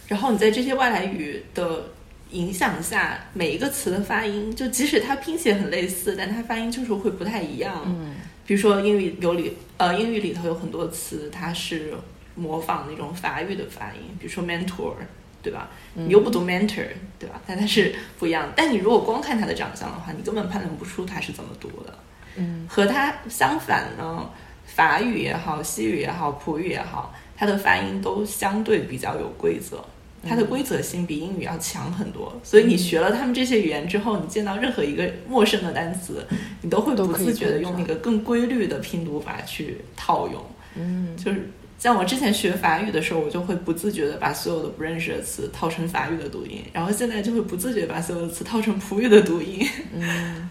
[0.07, 1.85] 然后你在这些外来语的
[2.31, 7.81] 影响下，每一个词的发音，就即使它拼写很类似，但它发音就是会不太一样。
[7.85, 11.93] 嗯比如说英语有里呃英语里头有很多词，它是
[12.35, 14.93] 模仿那种法语的发音，比如说 mentor，
[15.41, 15.69] 对吧？
[15.93, 16.87] 你又不读 mentor，
[17.19, 17.41] 对吧？
[17.45, 18.51] 但它是不一样。
[18.55, 21.93] 但你如果光看他的长相的话，你根本判断不出他是怎么读的。
[22.35, 24.27] 嗯和它相反呢，
[24.65, 29.85] 法语也好，西语也好，普语也好，它的发音都相对比较有规则，
[30.27, 32.33] 它的规则性比英语要强很多。
[32.43, 36.25] 所以你学了他们这些语言之后，你见到任何一个陌生的单词，
[36.61, 40.43] 你都会不自觉的用那个更规律的拼读法去套用。
[40.75, 41.51] 嗯就是
[41.83, 49.67] 像我之前学法语的时候，我就会不自觉的把所有的不认识的词套成法语的读音，然后现在就会不自觉把所有的词套成普语的读音。
[49.93, 50.49] 嗯。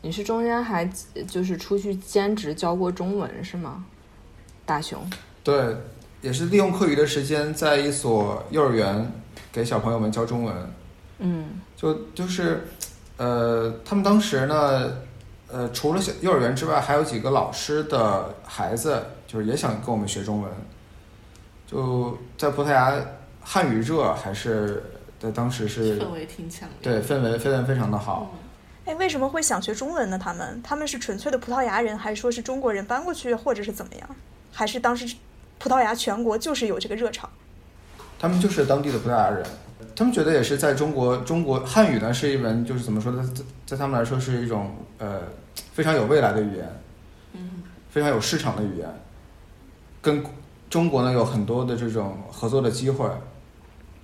[0.00, 0.88] 你是中间还
[1.26, 3.84] 就是出去兼职教过中文是吗？
[4.64, 5.04] 大熊。
[5.42, 5.76] 对，
[6.22, 9.10] 也是利用课余的时间，在一所幼儿园
[9.50, 10.54] 给小朋友们教中文。
[11.18, 12.64] 嗯就就是，
[13.16, 14.98] 呃，他们当时呢，
[15.48, 19.02] 呃，除了小幼儿园之外，还有几个老师的孩子，
[19.34, 20.50] 就是也想跟我们学中文。
[21.66, 22.94] 就在葡萄牙，
[23.42, 24.80] 汉语热还是
[25.18, 26.78] 在当时是氛围挺强烈。
[26.80, 28.32] 对氛围氛围非常的好。
[28.84, 30.16] 哎，为什么会想学中文呢？
[30.16, 34.08] 他们他们是纯粹的葡萄牙人，还是说是中国人搬过去，或者是怎么样？
[34.52, 35.16] 还是当时
[35.58, 37.28] 葡萄牙全国就是有这个热潮？
[38.20, 39.44] 他们就是当地的葡萄牙人，
[39.96, 45.22] 他们觉得也是在中国，中国汉语呢是一门就是怎么说呢，在在他们来说是一种呃
[45.72, 46.80] 非常有未来的语言，
[47.32, 48.88] 嗯，非常有市场的语言。
[50.04, 50.22] 跟
[50.68, 53.08] 中国呢有很多的这种合作的机会，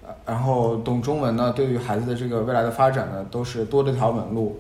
[0.07, 4.59] 呃然后懂中文呢，对于孩子的这个未来的发展呢，都是多了一条门路。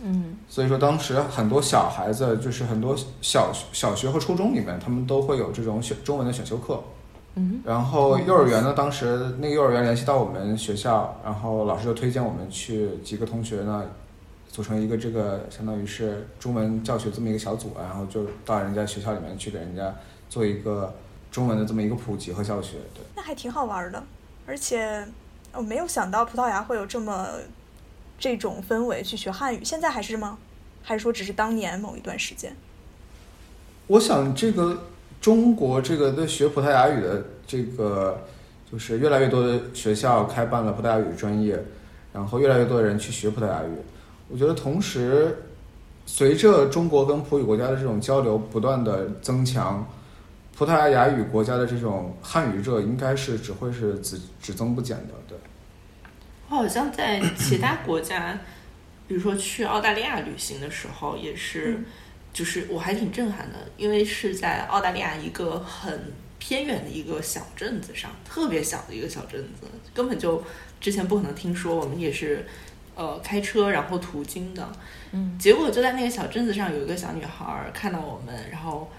[0.00, 6.80] 嗯所以说，当时很多小孩子，就是很多小小学和初中里面，他们都会有这种选中文的选修课。
[7.34, 13.82] 嗯然后幼儿园呢，当时那个幼儿园联系到我们学校，然后老师就推荐我们去几个同学呢，
[14.56, 19.94] 组成一个这个相当于是中文教学这么一个小组，然后就到人家学校里面去给人家
[20.30, 20.94] 做一个
[21.30, 22.78] 中文的这么一个普及和教学。
[22.94, 24.02] 对，那还挺好玩的。
[24.46, 25.06] 而且
[25.52, 27.28] 我没有想到葡萄牙会有这么
[28.18, 30.38] 这种氛围去学汉语，现在还是吗？
[30.82, 32.56] 还是说只是当年某一段时间？
[33.88, 34.84] 我想这个
[35.20, 38.18] 中国这个对学葡萄牙语的这个，
[38.72, 41.62] 就是越来越多的学校开办了葡萄牙语专业，
[42.14, 43.76] 然后越来越多的人去学葡萄牙语。
[44.28, 45.36] 我觉得同时，
[46.04, 49.86] 随着中国跟葡语国家的这种交流不断的增强，
[50.56, 55.14] 葡萄牙语国家的这种汉语热应该是只会是只只增不减的。
[55.28, 55.38] 对，
[56.48, 58.38] 我好像在其他国家，
[59.06, 61.84] 比如说去澳大利亚旅行的时候，也是，嗯
[62.32, 70.42] 就是我还挺震撼的，因为是在澳大利亚一个很偏远的一个小镇子上，特别小的一个小镇子，根本就
[70.78, 71.74] 之前不可能听说。
[71.74, 72.44] 我们也是，
[72.96, 74.68] 呃，开车然后途经的，
[75.12, 75.38] 嗯。
[75.38, 78.90] 结果就在那个小镇子上，有一个小女孩儿看到我们，然后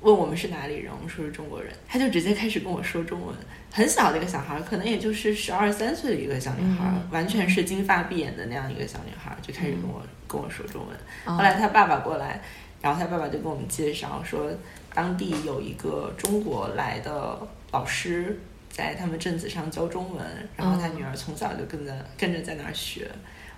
[0.00, 3.34] 问我们是哪里人，我们说是中国人，她就直接开始跟我说中文。
[3.72, 7.08] 很小的一个小孩儿，可能也就是十二三岁的一个小女孩儿，嗯。
[7.10, 10.96] 完全是金发碧眼的那样一个小女孩儿，就开始跟我、跟我说中文。
[11.24, 11.38] 哦。
[11.38, 12.42] 后来她爸爸过来，
[12.82, 14.50] 然后她爸爸就跟我们介绍说，
[14.92, 17.38] 当地有一个中国来的
[17.72, 18.38] 老师
[18.74, 23.08] 在他们镇子上教中文，然后他女儿从小就跟着跟着在那儿学。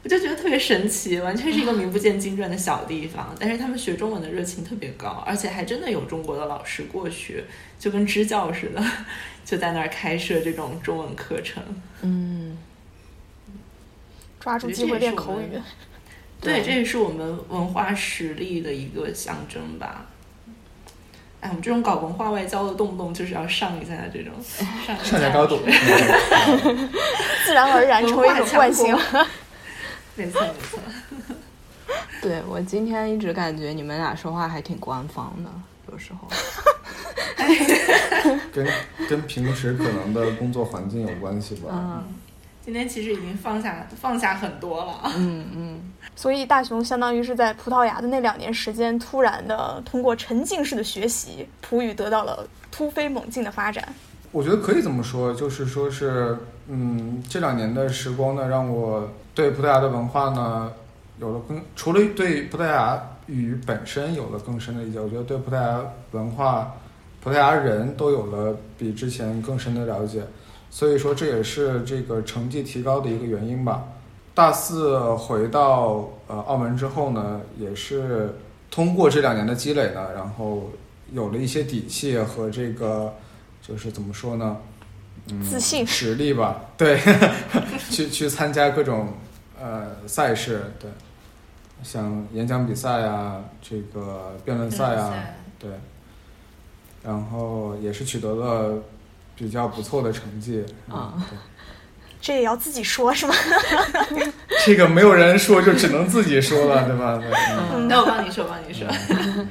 [0.03, 7.43] 我就觉得特别神奇，完全是一个名不见经传的小地方，但是他们学中文的热情特别高，而且还真的有中国的老师过去，
[7.79, 8.85] 就跟支教似的，
[9.43, 11.63] 就在那儿开设这种中文课程。
[12.03, 12.59] 嗯，
[14.39, 15.59] 抓住机会练口语。
[16.41, 20.07] 对，对这也是我们文化实力的一个象征吧。
[21.47, 24.33] 哎，我们这种搞文化外交的，动不动就是要上一下这种
[24.85, 25.61] 上上下高度。
[27.47, 29.27] 自然而然成为一种惯性文。
[30.17, 30.81] 没错没错。
[32.21, 35.51] 对我今天一直感觉你们俩说话还挺官方的，
[35.93, 36.27] 有时候。
[38.53, 38.67] 跟
[39.09, 41.69] 跟平时可能的工作环境有关系吧。
[41.71, 42.05] 嗯
[42.67, 45.03] 今天其实已经放下放下很多了。
[45.17, 45.81] 嗯嗯
[46.17, 53.89] 所以大雄相当于是在葡萄牙的那两年时间，突然的通过沉浸式的学习，葡语得到了突飞猛进的发展。
[54.33, 60.73] 我觉得可以这么说，就是说是，嗯，这两年的时光呢，让我对葡萄牙的文化呢
[61.21, 66.75] 有了更，除了对葡萄牙语本身有了更深的理解，我觉得对葡萄牙文化、
[67.23, 70.25] 葡萄牙人都有了比之前更深的了解。
[70.71, 73.85] 所以说，这也是这个成绩提高的一个原因吧。
[74.35, 78.37] 大四回到呃澳门之后呢，也是
[78.71, 80.71] 通过这两年的积累呢，然后
[81.11, 83.15] 有了一些底气和这个
[83.63, 84.59] 就是怎么说呢，
[85.31, 85.87] 嗯，自信。
[85.87, 87.01] 实力吧， 对，
[87.91, 89.09] 去去参加各种
[89.59, 90.91] 呃赛事，对，
[91.83, 95.15] 像演讲比赛啊，这个辩论赛啊，
[95.59, 95.71] 对，
[97.03, 98.79] 然后也是取得了
[99.37, 101.15] 比较不错的成绩啊
[102.21, 103.35] 这也要自己说是吗？
[104.65, 107.17] 这个没有人说，就只能自己说了，对吧？
[107.23, 108.89] 对，嗯嗯那我帮你说，帮你说。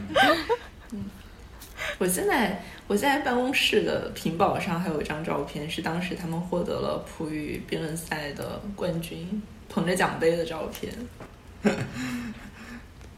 [1.98, 10.94] 我现在我现在办公室的屏保上还有一张照片，是当时他们获得了普语辩论赛的冠军，捧着奖杯的照片。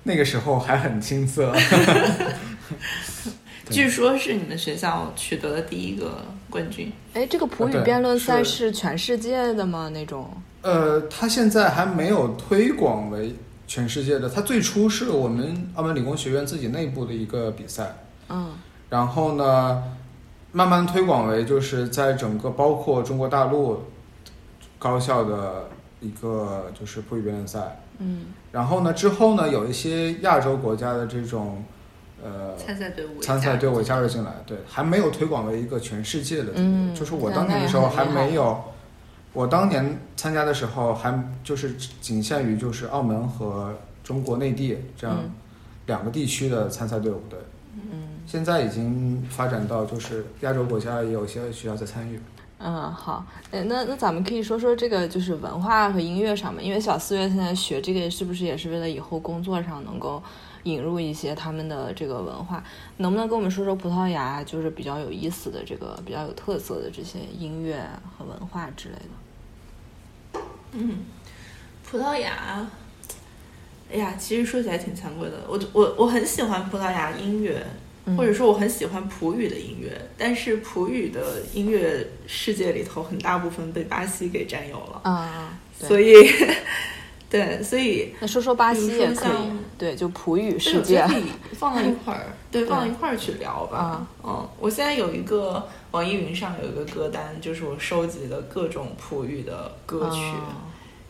[0.03, 2.23] 那个时候还很青涩，对
[3.69, 6.91] 据说是你们学校取得的第一个冠军。
[7.13, 9.89] 哎，这个普语辩论赛是是全世界的吗？
[9.93, 10.29] 那种？
[10.61, 13.35] 呃，它现在还没有推广为
[13.67, 17.95] 全世界的，它最初是我们澳门理工学院自己内部的一个比赛，
[18.29, 18.51] 嗯
[18.89, 19.83] 然后呢，
[20.51, 23.83] 慢慢推广为就是在整个包括中国大陆
[24.79, 27.81] 高校的一个就是普语辩论赛。
[27.99, 31.63] 嗯然后呢，之后呢，有一些亚洲国家的这种
[32.23, 36.53] 呃参赛队伍参赛队伍加入进来，对，还没有推广为一个全世界的。
[36.55, 38.63] 嗯就是我当年的时候还没有，
[39.33, 45.31] 我当年参加的时候还就是仅限于就是澳门和中国内地这样嗯
[45.85, 47.39] 两个地区的参赛队伍对。
[47.75, 48.03] 嗯。
[48.25, 52.19] 现在已经发展到就是亚洲国家也有一些学校在参与。
[52.59, 60.21] 嗯，好，哎，那那咱们可以说说这个就是文化和音乐上面，因为小四月现在学这个，是不是也是为了以后工作上能够
[60.67, 62.63] 引入一些他们的这个文化？
[62.97, 67.79] 能不能跟我们说说葡萄牙就是比较有意思的这个比较有特色的这些音乐
[68.17, 68.95] 和文化之类
[70.33, 70.41] 的？
[70.73, 71.05] 嗯，
[71.83, 72.69] 葡萄牙，
[73.91, 77.65] 哎呀，其实说起来挺惭愧的，我我我很喜欢葡萄牙音乐。
[78.15, 86.25] 或者说我很喜欢葡语的音乐，但是葡语的音乐世界里头很大部分被巴西给占有了啊，所以
[87.29, 94.07] 对，所以那说说巴西也可以，对，就葡语世界可以放到一块儿， 对，放到一块儿去聊吧。
[94.23, 100.19] 嗯，我现在有一个网易云上有一个歌单，就是我收集的各种葡语的歌曲，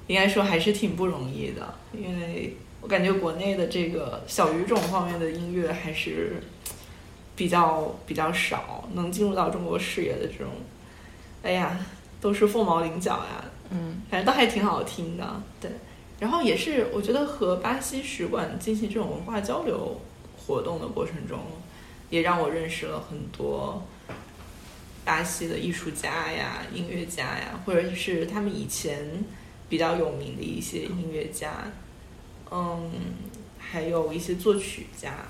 [0.08, 6.42] 应该说还是挺不容易的，因为我感觉国内的这个小语种方面的音乐还是。
[7.38, 10.48] 比较比较少能进入到中国视野的这种，
[11.44, 11.78] 哎呀，
[12.20, 13.46] 都是凤毛麟角呀。
[13.70, 15.44] 嗯，反正都还挺好听的。
[15.62, 15.70] 对，
[16.20, 20.02] 然后也是我觉得和巴西使馆进行这种文化交流
[20.36, 21.40] 活动的过程中，
[22.10, 23.86] 也让我认识了很多
[25.06, 29.24] 巴西的艺术家呀、音乐家呀，或者是他们以前
[29.70, 31.72] 比较有名的一些音乐家，
[32.50, 32.92] 嗯，
[33.60, 35.26] 还有一些作曲家。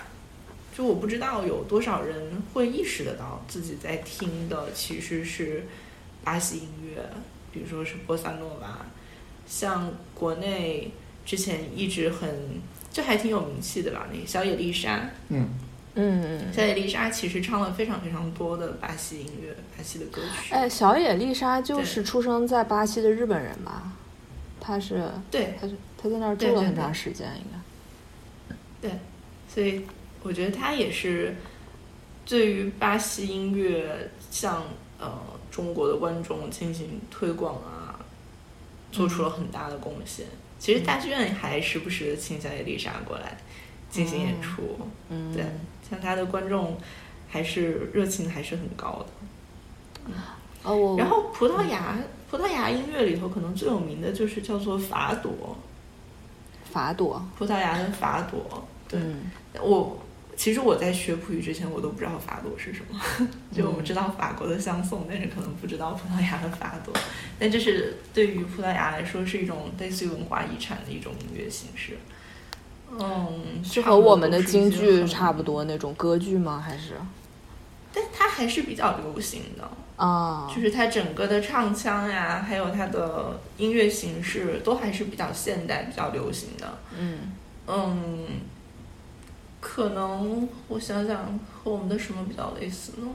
[0.75, 5.65] 就我不知道有多少人会意识得到自己在听的其实是
[6.23, 7.03] 巴西音乐，
[7.51, 8.85] 比如说是波萨诺瓦，
[9.47, 10.91] 像国内
[11.25, 12.29] 之前一直很
[12.91, 15.49] 就还挺有名气的吧，那个小野丽莎，嗯
[15.95, 20.53] 嗯，小野丽莎其实唱了非常非常多的巴西音乐，巴西的歌曲。
[20.53, 23.93] 哎，小野丽莎就是出生在巴西的日本人吧？
[24.59, 28.55] 他是对，他是他在那儿住了很长时间，应该
[28.89, 28.99] 对，
[29.53, 29.85] 所以。
[30.23, 31.35] 我觉得他也是
[32.25, 34.63] 对于巴西音乐向
[34.99, 35.09] 呃
[35.49, 37.76] 中国的观众进行推广啊，
[38.91, 40.25] 做出了很大的贡献。
[40.59, 43.37] 其实大剧院还时不时的请小野丽莎过来
[43.89, 44.79] 进行演出，
[45.09, 45.45] 嗯，对，
[45.87, 46.77] 像他的观众
[47.29, 50.11] 还是热情还是很高的。
[50.63, 51.97] 哦，然后葡萄牙
[52.29, 55.55] 葡萄牙音乐里头可能最有名的就是叫做法朵，
[56.71, 58.99] 法朵，葡萄牙的法朵，对
[59.61, 59.97] 我。
[60.37, 63.01] 其实我在学葡语之前，我都不知道法朵是什么。
[63.51, 66.93] 就我们知道法国的香颂，但是可能不知道葡萄牙的法朵。
[67.39, 71.97] 但这是对于葡萄牙来说，是一种类似于文化遗产的一种音乐形式。
[72.91, 76.63] 嗯，是和我们的京剧差不多那种歌剧吗？
[76.63, 76.93] 还是？
[77.91, 86.77] 但它还是比较流行的啊，就是它整个的唱腔呀，还有它的音乐形式，都还是比较现代、比较流行的。
[86.95, 87.31] 嗯
[87.65, 88.25] 嗯。
[89.69, 93.07] 可能我想想和我们的什么比较类似呢？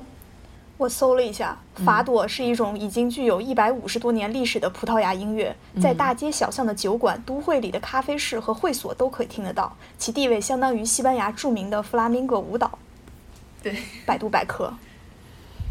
[0.77, 12.79] 我搜了一下，法朵是一种已经具有一百五十多年历史的葡萄牙音乐，在大街小巷的酒馆、都会里的咖啡室和会所都可以听得到，其地位相当于西班牙著名的弗拉明戈舞蹈。
[13.63, 14.73] 对，百度百科。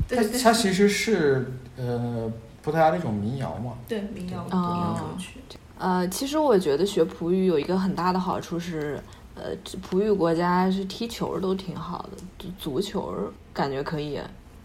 [0.09, 2.29] 它它其实是呃
[2.63, 3.77] 葡萄牙的一种民谣嘛？
[3.88, 5.39] 对，民谣民谣歌曲。
[5.77, 8.99] 呃，其实我觉得学葡语有一个很大的好处是。
[9.36, 14.19] 呃，葡语国家是踢球都挺好的，足球感觉可以。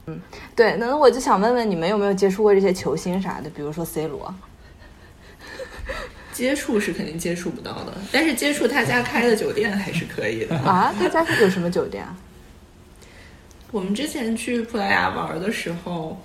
[0.06, 0.20] 嗯，
[0.54, 4.34] 对，那我就想问问你们有没有接触过这些球星啥的，比如说 C 罗。
[6.32, 10.56] 接触是肯定接触不到的，但是接触他家开的酒店还是可以的。
[10.58, 12.16] 啊，他家有什么酒店啊？
[13.72, 16.20] 我们之前去葡萄牙玩的时候。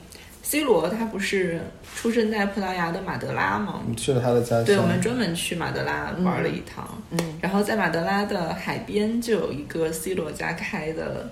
[0.51, 1.61] C 罗他不是
[1.95, 3.81] 出生在葡萄牙的马德拉吗？
[3.95, 4.65] 去了他的家乡。
[4.65, 6.85] 对，我们专门去马德拉玩了一趟。
[7.11, 11.31] 嗯，然后在马德拉的海边就有一个 C 罗家开的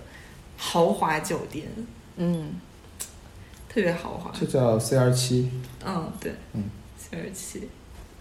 [0.55, 1.67] 豪华酒店。
[2.15, 2.53] 嗯，
[3.67, 4.31] 特别豪华。
[4.31, 5.51] 就叫 C R 七。
[5.85, 6.31] 嗯，对。
[6.53, 6.63] 嗯
[6.97, 7.67] ，C 二七。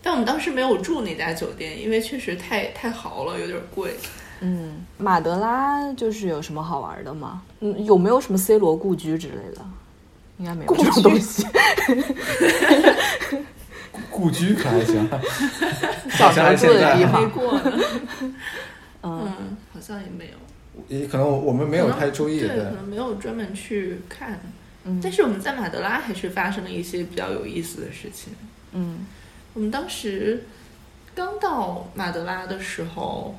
[0.03, 3.95] 但我们当时没有住那家酒店，因为确实太太豪了，有点贵。
[4.41, 7.41] 嗯，马德拉就是有什么好玩的吗？
[7.61, 9.65] 嗯，有没有什么 C 罗故居之类的？
[10.39, 11.47] 应该没有这种东西。
[14.11, 15.09] 故居可还行，
[16.11, 17.23] 小时候住的地方。
[17.23, 17.61] 没过。
[19.03, 20.33] 嗯，好像也没有。
[20.89, 24.41] 也可能我们没有太注意，对，可能没有专门去看。
[24.85, 28.33] 嗯，但是我们在马德拉还是发生了一些比较有意思的事情。
[28.73, 29.07] 嗯，
[29.55, 30.45] 我们当时
[31.15, 33.37] 刚到马德拉的时候，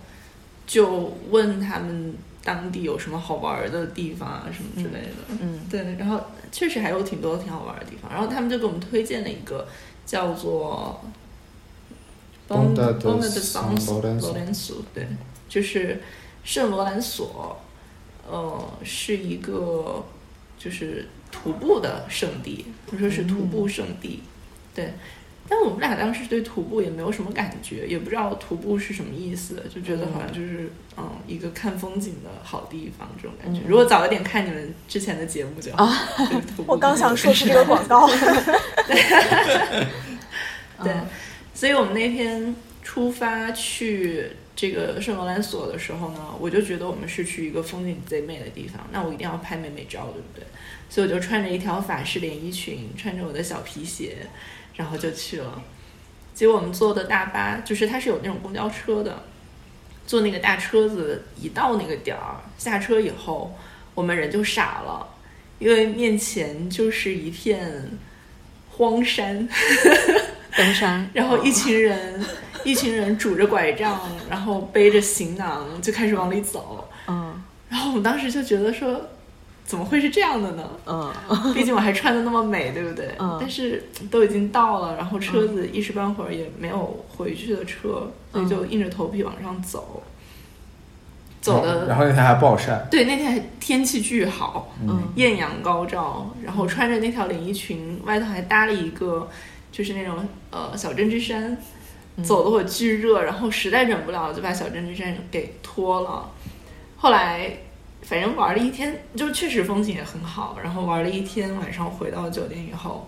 [0.68, 2.16] 就问他们。
[2.56, 5.16] 当地有什么好玩的地方啊，什么之类的。
[5.40, 6.20] 嗯，对，然后
[6.52, 8.12] 确实还有挺多挺好玩的地方。
[8.12, 9.68] 然后他们就给我们推荐了一个
[10.06, 11.00] 叫做
[12.48, 13.00] “Bon de
[13.40, 15.08] San Lorenzo”，对，
[15.48, 16.02] 就是
[16.44, 17.60] 圣罗兰索。
[18.28, 20.04] 呃，是一个
[20.58, 24.22] 就是徒步的圣地，他说是徒步圣地，
[24.74, 24.94] 对。
[25.52, 33.62] 但我们俩当时对徒步也没有什么感觉，也不知道徒步是什么意思，就觉得好像就是嗯一个看风景的好地方这种感觉。
[33.68, 35.90] 如果早一点看你们之前的节目就好。
[36.68, 38.08] 我刚想说是这个广告。
[40.84, 40.94] 对，
[41.54, 50.46] 所以我们那天出发去这个圣罗兰索的时候呢，我就觉得我们是去一个风景贼美的地方，那我一定要拍美美照，对不对？
[50.90, 54.18] 所以我就穿着一条法式连衣裙，穿着我的小皮鞋。
[54.80, 55.62] 然后就去了，
[56.34, 59.24] 结果我们坐的大巴就是它是有那种公交车的，
[60.08, 63.54] 坐那个大车子一到那个点儿下车以后，
[63.94, 65.06] 我们人就傻了，
[65.60, 67.92] 因为面前就是一片
[68.72, 69.50] 荒山，
[70.56, 72.26] 登山， 然后一群人，
[72.64, 74.00] 一群人拄着拐杖，
[74.30, 79.10] 然后背着行囊就开始往里走，嗯，然后我们当时就觉得说。
[79.70, 80.68] 怎么会是这样的呢？
[80.88, 81.14] 嗯，
[81.54, 83.14] 毕竟我还穿的那么美，对不对？
[83.20, 83.38] 嗯。
[83.40, 90.02] 但是都已经到了，然后车子一时半会儿也没有回去的车，所以就硬着头皮往上走。
[91.40, 91.86] 走的。
[91.86, 92.84] 然后那天还暴晒。
[92.90, 99.30] 对，那天天气巨好，嗯，艳阳高照，然后穿着那条连衣裙，外头还搭了一个，
[99.72, 101.56] 就是那种呃小针织衫，
[102.24, 106.28] 走的我巨热，然后实在忍不了，就把小针织衫给脱了。
[106.98, 107.56] 后来。
[108.10, 110.58] 反正玩了一天，就确实风景也很好。
[110.64, 113.08] 然后玩了一天，晚上回到酒店以后，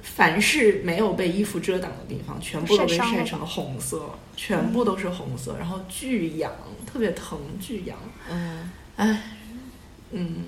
[0.00, 6.52] 凡是没有被衣服遮挡的地方，全部都被晒成了红色，全部都是红色，然后巨痒，
[6.86, 7.98] 特别疼，巨痒。
[8.30, 9.22] 嗯，哎，
[10.12, 10.44] 嗯，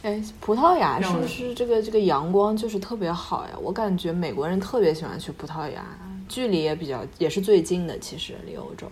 [0.00, 3.54] 哎，葡萄牙是不是这个这个阳光就是特别好呀？
[3.60, 5.84] 我感觉美国人特别喜欢去葡萄牙，
[6.26, 8.90] 距离也比较，也是最近的，其实离欧洲。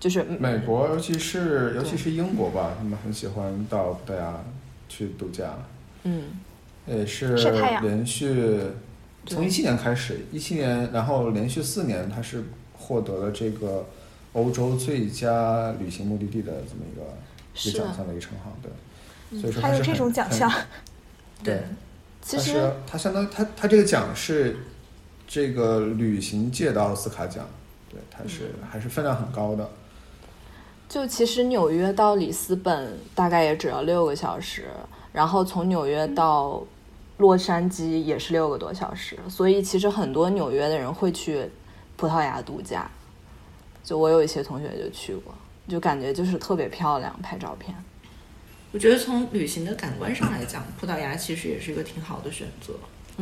[0.00, 4.44] 就是美国，尤其是尤其是英国吧，他们很喜欢到葡萄牙
[4.88, 5.54] 去度假。
[6.04, 6.24] 嗯，
[6.86, 7.34] 也是
[7.82, 8.60] 连续
[9.26, 13.84] 从一七年开始，一七年，然后连续四年，他是获得了这个
[14.34, 17.02] 欧洲最佳旅行目的地的这么一个
[17.68, 18.56] 一个奖项的一个称号。
[18.62, 20.48] 对，所以说还有这种奖项。
[21.42, 21.62] 对，
[22.22, 24.58] 其实它相当于它它这个奖是
[25.26, 27.44] 这个旅行界的奥斯卡奖，
[27.90, 29.68] 对，它是还是分量很高的。
[30.88, 34.68] 就其实纽约到里斯本大概也只要六个小时，
[35.12, 36.62] 然后从纽约到
[37.18, 41.46] 洛杉矶也是六个多小时，所以其实很多纽约的人会去
[41.96, 42.90] 葡萄牙度假。
[43.84, 45.34] 就我有一些同学就去过，
[45.66, 47.74] 就感觉就是特别漂亮，拍照片。
[48.72, 52.74] 我觉得从旅行的感官上来讲，葡萄牙其实也是一个挺好的选择，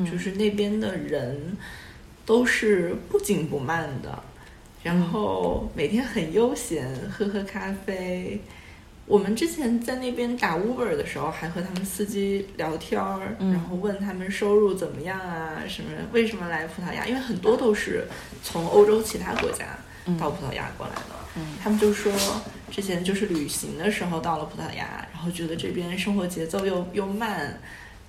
[0.08, 1.56] 就是那边的人
[2.24, 4.22] 都是不紧不慢的。
[4.86, 8.40] 然后每天很悠闲，喝喝咖啡。
[9.04, 17.04] 我们之前在那边打 Uber 的时候，还和他们司机聊天儿，然后问他们收入怎么样啊，什么为什么来葡萄牙？
[17.04, 18.06] 因为很多都是
[18.44, 19.76] 从欧洲其他国家
[20.20, 21.42] 到葡萄牙过来的。
[21.60, 22.12] 他们就说
[22.70, 27.58] 之前就是旅行的时候到了葡萄牙，然后觉得这边生活节奏又又慢，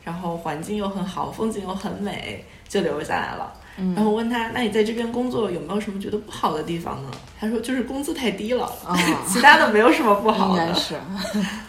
[0.04, 3.62] 然后环境又很好，风景又很美，就留下来了。
[3.96, 7.12] 然后我问他，那你在这边工作有没有什么觉得不好的地方呢？
[7.40, 8.68] 他说就是工资太低了，
[9.30, 10.66] 其他的没有什么不好的。
[10.66, 10.96] 应该是，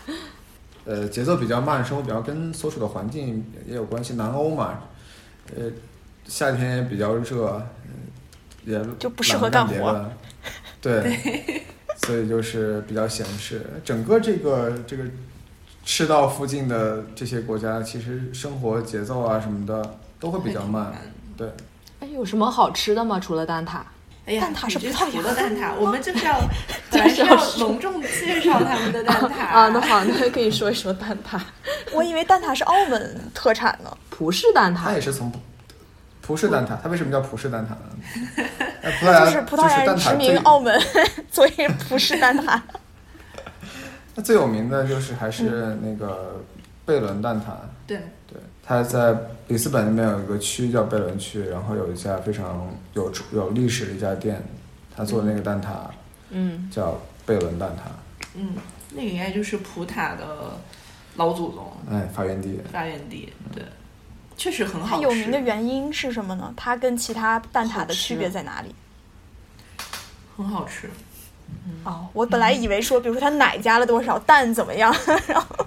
[0.86, 4.14] 呃，节奏比较慢，生活比较跟所处的环境也有关系。
[4.14, 4.78] 南欧嘛，
[5.54, 5.64] 呃，
[6.24, 7.62] 夏天也比较热，
[8.64, 10.10] 也就不适合干活。
[10.80, 11.62] 对，
[12.06, 13.60] 所以就是比较闲适。
[13.84, 15.04] 整个这个这个
[15.84, 20.94] 赤道附近的这些国家，其实生活节奏啊什么的都会比较慢。
[21.36, 21.46] 对。
[22.00, 23.18] 哎，有什么好吃的吗？
[23.20, 23.80] 除了蛋挞？
[24.26, 26.38] 哎呀，蛋挞是葡萄牙的蛋挞，我们就是要
[26.92, 29.68] 就是要隆重介绍他们的蛋挞 啊。
[29.68, 31.40] 那好，那可以说一说蛋挞。
[31.94, 33.90] 我以为蛋挞是澳门特产呢。
[34.10, 35.32] 葡式蛋挞，它也是从
[36.20, 36.76] 葡式蛋挞。
[36.82, 39.24] 它为什么叫葡式蛋挞呢？
[39.24, 40.78] 就是葡萄牙殖民澳门，
[41.32, 42.60] 所以葡式蛋挞。
[44.14, 46.38] 那最有名的就是还是那个
[46.84, 47.44] 贝伦蛋挞。
[47.86, 47.98] 对。
[48.26, 48.38] 对，
[48.68, 49.16] 他在
[49.46, 54.46] 里斯本那边有一个区叫贝伦区，然后有一家非常有有历史的一家店，
[54.94, 55.68] 他做的那个蛋挞，
[56.28, 58.56] 嗯，叫贝伦蛋挞，嗯，
[58.90, 60.58] 那个应该就是葡挞的
[61.16, 63.64] 老祖宗，哎，发源地，发源地，对，
[64.36, 66.52] 确实很好吃它有名的原因是什么呢？
[66.54, 68.74] 它跟其他蛋挞的区别在哪里？
[70.36, 70.90] 很好吃。
[71.84, 74.94] 哦，我本来以为说，比如说它奶加了多少，蛋怎么样，
[75.26, 75.66] 然后。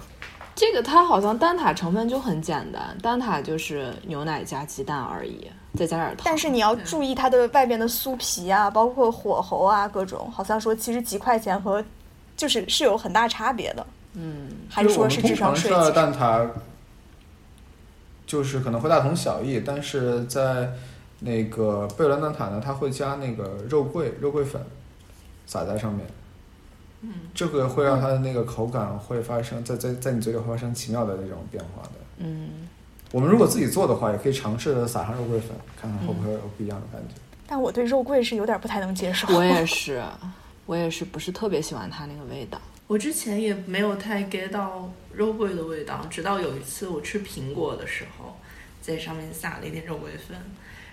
[0.53, 6.21] 这个它好像蛋挞成分就很简单，蛋挞就是牛奶加鸡蛋而已，再加点糖。
[6.25, 11.83] 但是你要注意它的外边的酥皮啊，包括火候啊，各种好像说其实几块钱和
[12.35, 13.85] 就是是有很大差别的。
[14.13, 15.71] 嗯，还是说是智商税？
[15.93, 16.47] 蛋挞
[18.27, 20.69] 就是可能会大同小异，但是在
[21.19, 24.61] 那个贝伦蛋挞呢，它会加那个肉桂肉桂粉
[25.45, 26.05] 撒在上面，
[27.01, 31.91] 嗯，这个会让它的那个口感会发生在在在你嘴里会发生奇妙的那种变化的。
[32.17, 32.67] 嗯，
[33.11, 35.49] 我们如果自己做的话，也可以尝试着撒上肉桂粉，
[35.79, 37.15] 看看会不会有不一样的感觉。
[37.47, 39.27] 但我对肉桂是有点不太能接受。
[39.35, 40.03] 我也是，
[40.65, 42.61] 我也是不是特别喜欢它那个味道。
[42.87, 48.37] 我之前也没有太 get 到肉桂的味道，直到有一次我吃苹果的时候，
[48.81, 50.37] 在上面撒了一点肉桂粉，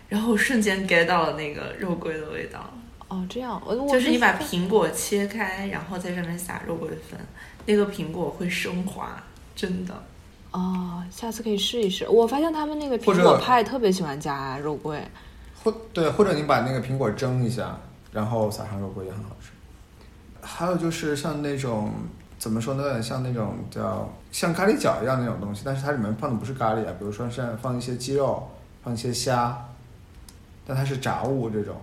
[0.09, 2.73] 然后瞬间 get 到了那个肉桂的味道。
[3.09, 7.19] 哦，这样，我我就是你把苹果切开，然后在上面撒肉桂粉，
[7.65, 9.23] 那个苹果会升华，
[9.57, 9.95] 真的。
[10.51, 12.07] 哦，下次可以试一试。
[12.09, 15.03] 我发现他们那个苹果派特别喜欢加肉桂。
[15.65, 17.79] 或对，或者你把那个苹果蒸一下，
[18.13, 19.51] 然后撒上肉桂也很好吃。
[20.41, 21.93] 还有就是像那种
[22.39, 28.49] 怎么说呢，有点像那种叫像咖喱饺一样那种东西，但是它里面放的不是咖喱啊，比如说像放一些鸡肉，
[28.83, 29.67] 放一些虾，
[30.67, 31.75] 但它是炸物这种。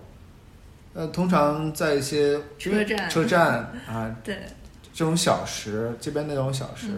[0.96, 4.38] 呃，通常在一些车站车站啊对，
[4.94, 6.88] 这种小食，这边那种小食，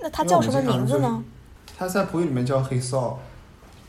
[0.00, 1.24] 那它叫什么名字呢？
[1.76, 3.16] 它在葡语里面叫黑臊。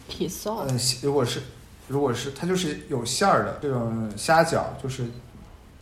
[0.09, 1.41] 皮臊嗯，如果是
[1.87, 5.05] 如果是它就是有馅儿的这种虾饺，就是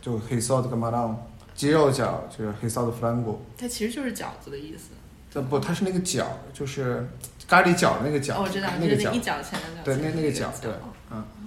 [0.02, 1.14] 就黑臊的干巴浪；
[1.54, 3.42] 鸡肉饺就是黑臊的弗兰古。
[3.56, 4.90] 它其实就是饺子的意思。
[5.34, 7.08] 呃不，它是那个饺，就是
[7.48, 10.92] 咖喱饺的那个饺，哦，我知道，那个饺就是一，角钱的饺对，那那个饺，对，嗯，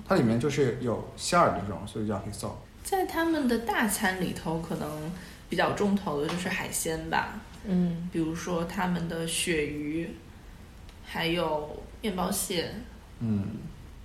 [0.07, 2.51] 它里面就是有馅儿的这种，所以叫黑臊。
[2.83, 5.11] 在他们的大餐里头，可能
[5.49, 10.15] 比较重头的就是海鲜吧，嗯，比如说他们的鳕鱼，
[11.03, 12.71] 还有面包蟹。
[13.19, 13.47] 嗯，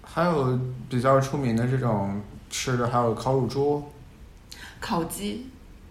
[0.03, 3.85] 还有比较出名的这种吃的，还有烤乳猪，
[4.81, 5.51] 烤鸡，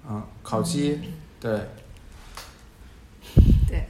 [0.09, 0.99] 嗯，烤鸡，
[1.39, 1.51] 对，
[3.67, 3.83] 对，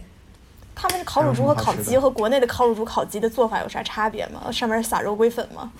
[0.75, 4.51] 他们烤乳猪和烤鸡和国内的烤乳猪、烤鸡的做法有啥差别吗？
[4.51, 5.71] 上面撒肉桂粉吗？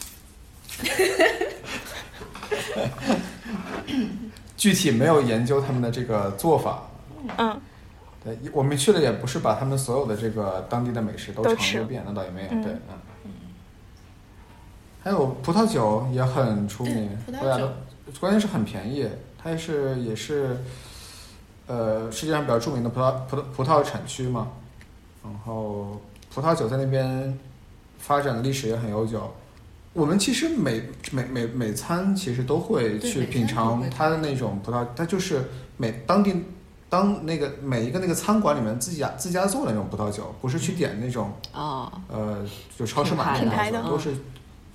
[4.57, 6.83] 具体没有研究他们的这个做法。
[7.37, 7.61] 嗯，
[8.23, 12.47] 对，我们去了也不是把他们所有的这个当地的美食都尝一遍，那倒也没有。
[12.51, 12.73] 嗯对，
[13.23, 13.31] 嗯。
[15.01, 17.73] 还有葡萄酒也很出名，葡萄酒的
[18.19, 19.07] 关键是很便宜，
[19.41, 20.57] 它也是也是，
[21.67, 24.49] 呃，世界上比较著名的葡萄葡萄葡萄产区嘛。
[25.23, 26.01] 然后
[26.33, 27.37] 葡萄酒在那边
[27.97, 29.33] 发展的历史也很悠久。
[29.93, 35.43] 我们其实每每每每餐其实都会去品尝它的那种葡萄，它就是
[35.77, 36.35] 每当地
[36.89, 42.45] 当那个每一个那个餐馆里面自己家自家做的那种葡萄酒，不是去点那种哦，呃
[42.77, 44.11] 就超市买品牌的的那种，都是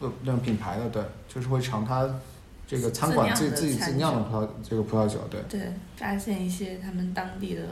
[0.00, 2.08] 呃那种品牌的，对，就是会尝它
[2.66, 5.40] 这个餐馆自己自己自己酿的葡萄这个葡萄酒，对。
[5.48, 7.62] 对，发现一些他们当地的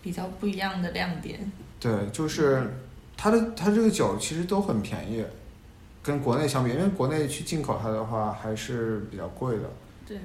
[0.00, 1.52] 比较不一样的亮点。
[1.78, 2.74] 对，就是
[3.16, 5.24] 它的它这个酒其实都很便宜，
[6.02, 9.62] 跟国内相比，因为国内去进口它的话还是比较贵的。
[10.06, 10.18] 对，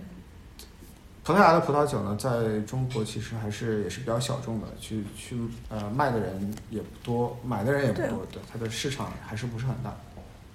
[1.23, 5.37] 葡萄牙的葡萄酒呢，在中国其实还是也是比较小众的，去去
[5.69, 9.93] 呃卖的人也不多，买的人也不多，对它的市场还是不是很大。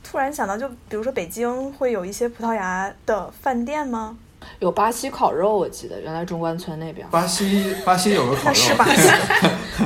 [0.03, 4.18] 突然想到，就比如说北京会有一些葡萄牙的饭店吗？
[4.59, 9.09] 有巴西烤肉，我记得原来中关村那边，巴西巴西有个烤肉是肉，巴西，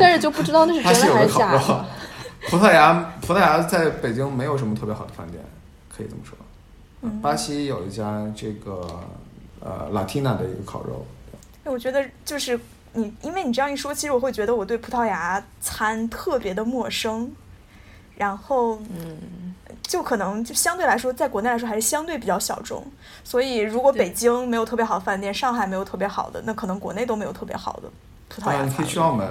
[0.00, 1.84] 但是就不知道那是真的还是假的。。
[2.48, 5.42] 葡萄牙葡萄牙在北京没有什么特别好的饭店，
[5.94, 6.36] 可以这么说。
[7.02, 8.88] 嗯巴西有一家这个
[9.60, 11.06] 呃 Latina 的一个烤肉，
[11.64, 12.58] 我觉得就是
[12.94, 17.30] 你，因为你这样一说，其实我会觉得我对葡萄牙餐特别的陌生，
[18.16, 22.82] 然后嗯，就可能就相对来说，在国内来说还是相对比较小众。
[23.22, 27.90] 所以如果北京没有特别好的饭店，上海没有特别好的，那可能国内都没有特别好的
[28.28, 28.94] 葡萄牙当然你可以餐。
[28.94, 29.28] 去澳门，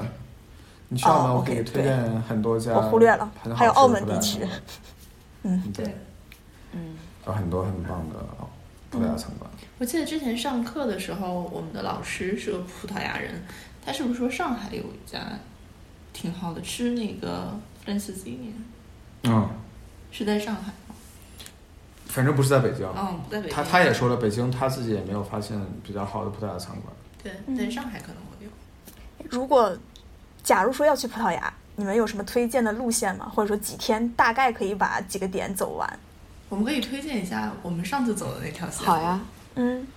[0.90, 4.40] 你去澳门哦我可以推荐很多家，我忽略了还有澳门地区
[5.44, 5.96] 嗯，对，
[6.72, 6.96] 嗯，
[7.28, 8.16] 有很多很棒的
[8.90, 9.50] 葡萄牙餐馆。
[9.78, 13.44] 我记得之前上课的时候，我们的老师是个葡萄牙人，
[13.86, 15.20] 他是不是说上海有一家
[16.14, 18.54] 挺好的，吃那个 f r a n c i s i
[19.24, 19.50] 嗯，
[20.12, 20.96] 是在上海吗？
[22.06, 22.88] 反正不是在北京。
[22.96, 23.56] 嗯，不在北京。
[23.56, 26.94] 他他也说了，北京他自己也没有发现比较好的葡萄牙餐馆。
[27.22, 28.50] 对，嗯在上海可能会有。
[29.30, 29.76] 如果
[30.46, 33.30] 假如说要去葡萄牙，你们有什么推荐的路线吗？
[33.34, 36.00] 或者说几天大概可以把几个点走完？
[36.50, 38.86] 我们可以推荐一下我们上次走的那条线。
[38.86, 39.20] 好，呀，
[39.56, 39.88] 嗯，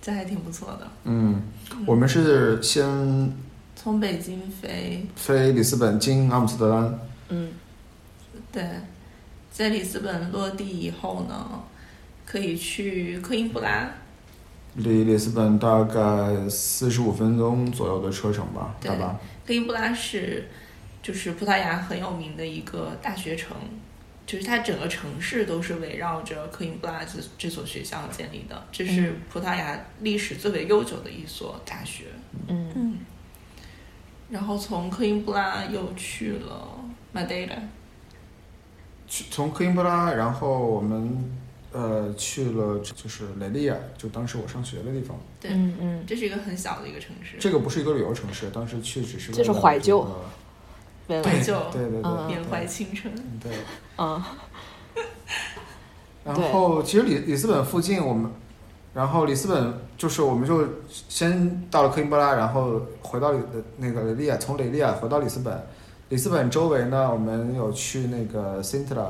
[0.00, 0.88] 这还挺不错的。
[1.04, 1.42] 嗯，
[1.86, 2.82] 我们是先
[3.76, 7.52] 从北京飞，飞里斯本经阿姆斯特丹，嗯，
[8.50, 8.64] 对，
[9.52, 11.62] 在里斯本落地以后呢，
[12.24, 13.90] 可以去科因布拉，
[14.76, 19.18] 离里斯本大概四十五分钟左右的车程吧，对大巴。
[19.46, 20.48] 科因布拉是
[21.02, 23.56] 就是葡萄牙很有名的一个大学城，
[24.26, 32.04] 就是它整个城市都是围绕着科因布拉这这所学校建立的，这是葡萄牙历史最为悠久的一所大学。
[32.46, 32.72] 嗯。
[32.74, 32.98] 嗯。
[34.30, 36.68] 然后从科因布拉又去了
[37.12, 37.54] 马德拉，
[39.06, 41.30] 去从科因布拉，然后我们
[41.72, 45.18] 呃去了就是雷利亚，就当时我上学的地方。
[45.40, 50.06] 对，嗯嗯，这是一个很小的一个城市，这个不是一个旅游城市，当时去只是为就是了怀旧
[51.08, 53.12] 这个怀旧对对对嗯缅怀青春。
[53.42, 53.52] 对。
[53.98, 54.22] 嗯
[56.24, 58.30] 然后其实里里斯本附近我们，
[58.94, 60.64] 然后里斯本就是我们就
[61.08, 63.40] 先到了科因布拉，然后回到里
[63.76, 65.60] 那个雷利亚，从雷利亚回到里斯本。
[66.10, 69.08] 里斯本周围呢，我们有去那个 Sintra，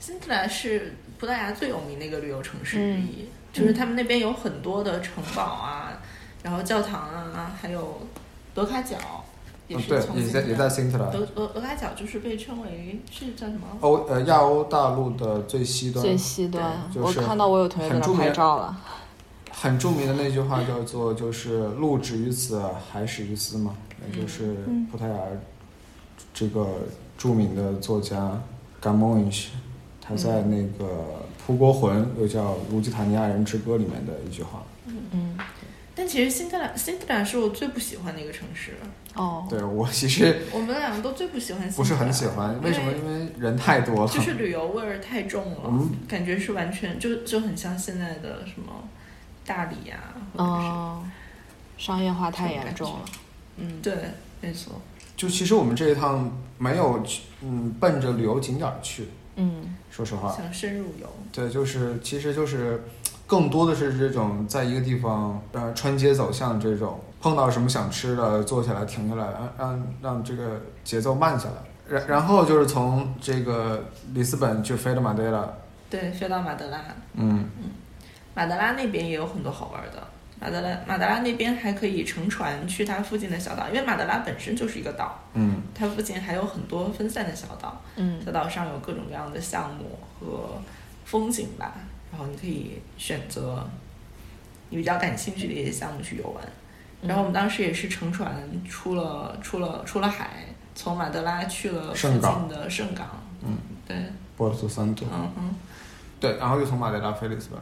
[0.00, 5.98] 辛特拉是葡萄牙最有名的一个旅游城市之嗯一，就是他们那边有很多的城堡啊，
[6.42, 8.00] 然后教堂啊，还有
[8.54, 8.96] 德卡角，
[9.66, 13.66] 也也在也在 Sintra Sintra，德德德卡角就是被称为是叫什么？
[13.80, 18.76] 欧呃亚欧大陆的最西端，最西端，我对就是看到我有同学在那拍照了。
[19.50, 22.62] 很著名的那句话叫做就是路止于此，
[22.92, 23.74] 海始于斯嘛，
[24.06, 25.16] 也就是嗯葡萄牙
[26.32, 26.64] 这个
[27.16, 28.40] 著名的作家
[28.80, 29.46] Gamões，
[30.08, 30.84] 他在那个
[31.46, 34.62] 《蒲国魂》又叫《卢基塔尼亚人之歌》里面的一句话。
[34.86, 35.36] 嗯
[35.94, 38.74] 但其实辛特拉辛特兰是我最不喜欢的一个城市，
[39.16, 41.68] 哦，对我其实 我们两个都最不喜欢。
[41.72, 42.92] 不是很喜欢，为什么？
[42.92, 44.08] 因为人太多了。
[44.08, 48.72] 就是旅游味儿太重了，嗯感觉是完全就就很像现在的什么
[49.44, 49.98] 大理呀、
[50.34, 51.02] 或者是、哦，
[51.76, 53.00] 商业化太严重了。
[53.56, 53.92] 嗯，对，
[54.40, 54.80] 没错。
[55.16, 59.08] 就其实我们这一趟没有去，嗯，奔着旅游景点儿去，
[59.38, 60.30] 嗯说实话。
[60.30, 62.84] 想深入游，对，就是其实就是
[63.26, 71.54] 更多的是这种在一个地方呃穿街走巷这种，碰到什么想吃的，坐下来停下来，让让让这个节奏慢下来。
[71.88, 73.82] 然然后就是从这个
[74.12, 75.48] 里斯本去飞到马德拉，
[75.88, 76.78] 对，飞到马德拉，
[77.14, 77.46] 嗯，
[78.34, 80.06] 马德拉那边也有很多好玩的。
[80.40, 85.60] 马德拉马德拉那边还可以乘船去它附近的小岛，因为马德拉本身就是一个岛，嗯。
[85.74, 88.20] 它附近还有很多分散的小岛，嗯。
[88.24, 90.60] 小岛上有各种各样的项目和
[91.04, 91.74] 风景吧，
[92.12, 93.68] 然后你可以选择
[94.70, 96.44] 你比较感兴趣的一些项目去游玩。
[97.00, 98.32] 然后我们当时也是乘船
[98.68, 103.06] 出了出了出了海，从马德拉去了附圣港近的圣港。
[103.40, 103.96] 嗯，对，
[104.36, 105.54] 波尔图桑托，嗯嗯，
[106.18, 107.60] 对，然后又从马德拉飞里斯本。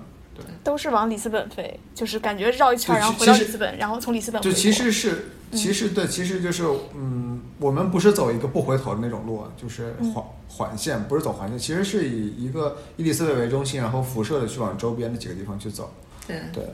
[0.64, 6.64] 都是往里斯本飞，就是感觉绕一圈，就然后回到里斯本，然后从里斯本就其实是，其实对，其实就是，
[6.94, 15.92] 嗯，我们不是走一个不回头的那种路，就是嗯环环线，不是走环线，其实是以一个伊里斯本为中心，然后辐射的去往周边的几个地方去走。
[16.26, 16.40] 对。
[16.52, 16.64] 对，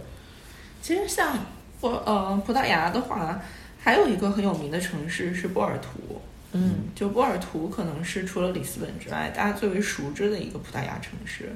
[0.81, 1.39] 其实像
[1.81, 3.41] 波呃葡萄牙的话，
[3.79, 6.21] 还有一个很有名的城市是波尔图。
[6.55, 11.51] 嗯就波尔图可能是除了里斯本之外，大家最为熟知的一个葡萄牙城市。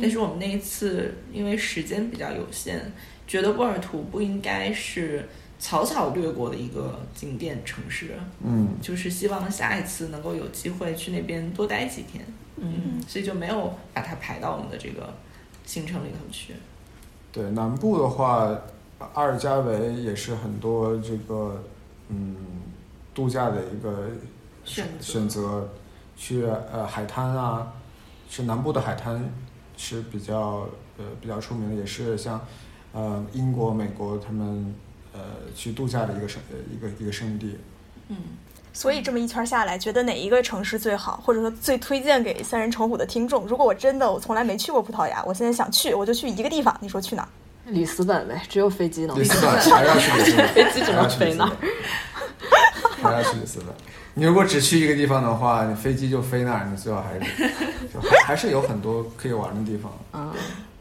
[0.00, 2.80] 但是我们那一次因为时间比较有限，
[3.26, 5.28] 觉得波尔图不应该是
[5.58, 12.24] 草草掠过的一个景点城市，嗯，就是希望下一次能够有机会去那边多待几天。
[12.56, 13.02] 嗯。
[13.08, 15.12] 所以就没有把它排到我们的这个
[15.64, 16.54] 行程里头去。
[17.32, 18.56] 对，南部的话，
[19.14, 21.64] 阿尔加维也是很多这个，
[22.08, 22.36] 嗯，
[23.14, 24.10] 度假的一个
[24.64, 25.04] 选择。
[25.04, 25.68] 选择，
[26.16, 27.72] 去呃海滩啊，
[28.28, 29.32] 是南部的海滩
[29.82, 30.68] 是比较
[30.98, 32.38] 呃比较出名的，也是像
[32.92, 34.74] 呃英国、美国他们
[35.14, 35.20] 呃
[35.56, 37.56] 去度假的一个圣呃一个一个圣地。
[38.08, 38.16] 嗯，
[38.74, 43.46] 所以这么一圈下来，觉得哪一个城市最好，或者说最推荐给三人成虎的听众？
[43.46, 47.28] 如果我真的我从来没去过葡萄牙，我现在想去，我就去一个地方，你说去哪儿？
[47.66, 49.46] 里斯本呗，只有飞机能里斯去。
[49.46, 51.56] 本还要去里斯本， 飞机只能飞那儿
[53.02, 53.68] 本，还要去里斯本。
[54.14, 57.48] 你如果只去一个地方的话，你飞机就飞那儿，你最好还是
[57.92, 59.92] 就还还是有很多可以玩的地方。
[60.12, 60.32] 嗯，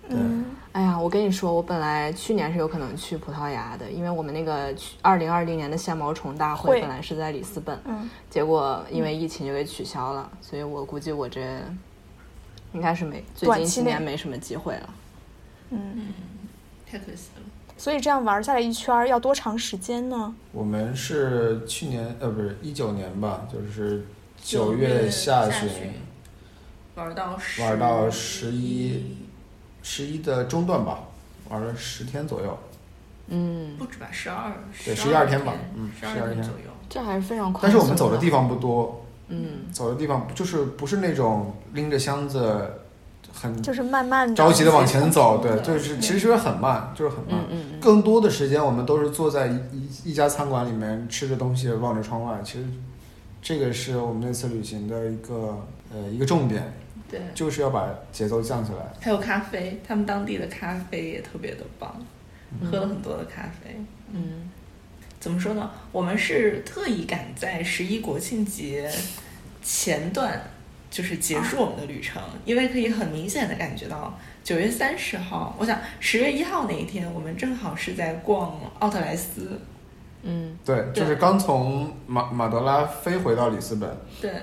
[0.09, 0.17] 对，
[0.71, 11.41] 哎呀，我跟你说，我本来去年是有可能去葡萄牙的，因为我们那个二零二零年的线毛虫大会会本来是在里斯本，嗯，结果因为疫情就给取消了，所以我估计我这
[12.73, 14.89] 应该是没最近几年没什么机会了。
[15.69, 16.07] 嗯，
[16.89, 17.41] 太可惜了。
[17.79, 20.35] 所以这样玩下来一圈儿要多长时间呢？
[20.51, 24.05] 我们是去年呃不是一九年吧，就是
[24.43, 25.93] 九月下旬旬
[26.95, 29.15] 玩到十玩到十一
[29.81, 30.99] 十一的中段吧，
[31.47, 32.59] 玩了十天左右。
[33.27, 34.51] 嗯，不止吧，十二
[34.83, 36.69] 对十一二天吧嗯十12天天左右。
[36.89, 37.61] 这还是非常快。
[37.63, 42.69] 但是我们走的地，方不多，嗯，走的地方就是不是那种拎着箱子
[43.33, 47.39] 很就是慢慢的着急的往前走，对，嗯就是其实很慢，就是很慢。
[47.39, 52.65] 嗯嗯嗯，更多的时间我们都是坐在一一一家餐馆里面吃着东西，望着窗外，其实
[53.41, 55.57] 这个是我们那次旅行的一个
[55.93, 56.73] 呃一个重点，
[57.09, 58.93] 对，就是要把节奏降下来。
[58.99, 61.95] 还有咖啡，他们当地的咖啡也特别的棒，
[62.69, 63.79] 喝了很多的咖啡。
[64.11, 64.49] 嗯，
[65.19, 65.71] 怎么说呢？
[65.91, 68.91] 我们是特意赶在十一国庆节
[69.63, 70.41] 前段，
[70.89, 79.59] 就是结束我们的旅程，因为可以很明显的感觉到，九月三十号，我想十月一号那一天，我们正好是在逛奥特莱斯。
[80.23, 84.33] 嗯，对，就是刚从马马德拉飞回到里斯本，对，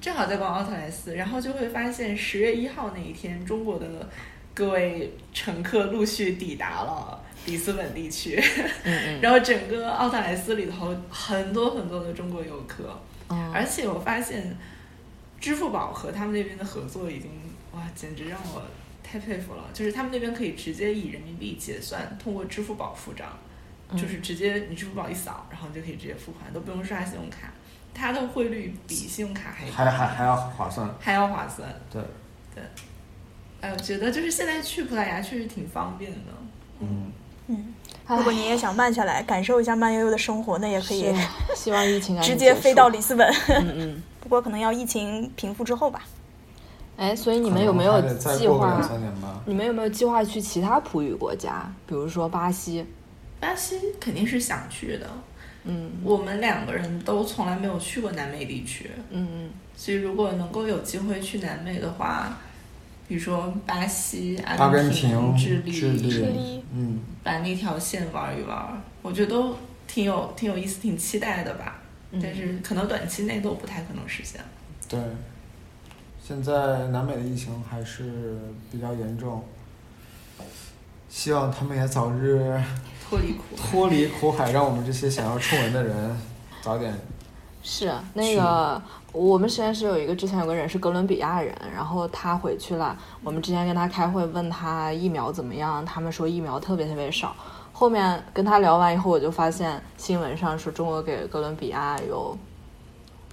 [0.00, 4.08] 正好在逛奥特莱斯，然后就会发现十月一号那一天，中国的
[4.54, 8.40] 各位乘客陆续抵达了里斯本地区，
[8.84, 9.20] 嗯嗯。
[9.22, 12.96] 然后整个奥特莱斯里头很多很多的中国游客，
[13.28, 14.56] 嗯，而且我发现
[15.44, 17.30] 支付宝和他们那边的合作已经
[17.72, 18.62] 哇，简直让我
[19.02, 23.28] 太佩服了，就是他们那边可以直接以人民币结算，通过支付宝付账。
[23.94, 27.52] 就是直接你支付宝一扫，然后你就可以直接付款，都不用刷信用卡。
[27.92, 30.88] 它的汇率比信用卡还还还还要划算。
[30.98, 31.68] 还要划算。
[31.92, 32.02] 对
[32.54, 32.64] 对，
[33.60, 36.18] 哎，我觉得就是现在去葡萄牙确实挺方便的。
[36.80, 37.12] 嗯，
[37.48, 37.74] 嗯，
[38.08, 41.14] 如果你也想慢下来，感受一下慢悠悠的生活，那也可以
[41.54, 43.30] 希望疫情直接飞到里斯本。
[43.48, 44.02] 嗯嗯。
[44.24, 46.02] 不过可能要疫情平复之后吧。
[46.96, 48.80] 哎，所以你们有没有计划。
[49.46, 52.86] 你们有没有计划去其他葡语国家，比如说巴西？
[53.38, 55.06] 巴西肯定是想去的，
[55.64, 62.38] 嗯我们两个人都从来没有去过南美地区，嗯所以如果能够有机会去南美的话，
[63.06, 69.56] 比如说巴西、阿阿根廷、智利、智利，利嗯，把那条线玩一玩，我觉得都
[69.86, 71.82] 挺有挺有意思、挺期待的吧。
[72.14, 74.40] 嗯，但是可能短期内都不太可能实现。
[74.88, 74.98] 对。
[76.26, 78.38] 现在南美的疫情还是
[78.72, 79.44] 比较严重，
[81.06, 82.58] 希望他们也早日
[83.06, 83.70] 脱离苦海。
[83.70, 86.16] 脱离苦海，让我们这些想要出门的人
[86.62, 86.94] 早点。
[87.62, 88.80] 是那个
[89.12, 97.36] 我们实验室有一个之前有个人是哥伦比亚人，然后他回去了，我们之前跟他开会问他疫苗怎么样，他们说疫苗特别特别少。
[97.76, 102.38] 后面跟他聊完以后，我就发现新闻上说中国给哥伦比亚有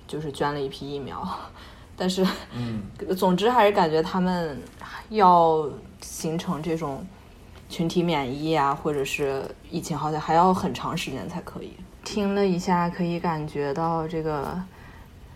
[0.07, 1.25] 就是捐了一批疫苗，
[1.95, 2.81] 但是嗯，
[3.15, 4.59] 总之还是感觉他们
[5.09, 5.69] 要
[6.01, 7.05] 形成这种
[7.69, 11.73] 群体免疫啊，或者是疫情好像还要很长时间才可以。
[12.03, 14.59] 听了一下，可以感觉到这个，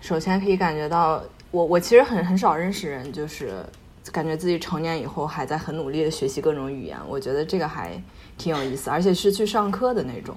[0.02, 3.64] 首先可以感觉到我我其实很很少认识人，就是
[4.12, 8.02] 感觉自己成年以后还在很努力的学习各种语言，我觉得这个还
[8.38, 10.36] 挺有意思，而且是去上课的那种，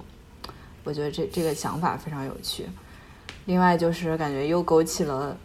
[0.83, 2.65] 我觉得这这个想法非常有趣。
[3.45, 5.35] 另外就是感觉又勾起了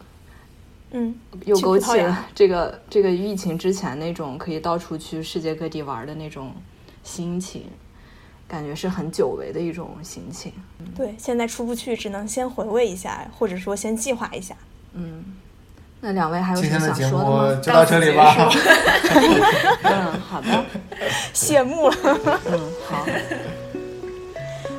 [0.91, 1.15] 嗯，
[1.45, 6.53] 又勾起了 这个这个疫情之前那种可以到处去世界各地玩的那种
[7.03, 7.65] 心情，
[8.47, 10.53] 感觉是很久违的一种心情。
[10.97, 14.57] 对，现在出不去，只能先回味一下，或者说先计划一下。
[14.93, 15.25] 嗯，
[16.07, 17.61] 那两位还有什么想天的节目说的吗？
[17.63, 18.37] 就到这里吧。
[19.85, 20.65] 嗯，好的，
[21.33, 21.97] 谢幕了。
[22.05, 23.07] 嗯，好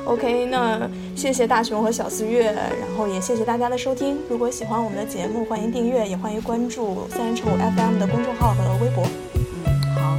[0.05, 4.19] ，OK，那谢谢大熊和小四月，然后也谢谢大家的收听。
[4.29, 9.03] 如果喜欢我们的节目，欢迎订阅，也欢迎关注三人成五 FM 的公众号和微博。
[9.33, 9.41] 嗯，
[9.95, 10.15] 好，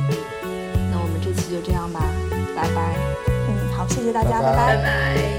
[0.90, 2.00] 那我们这期就这样吧，
[2.56, 2.96] 拜拜。
[3.28, 5.35] 嗯，好，谢谢大家，拜拜拜拜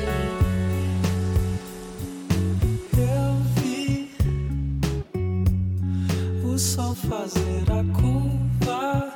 [6.57, 9.13] o sol fazer a curva,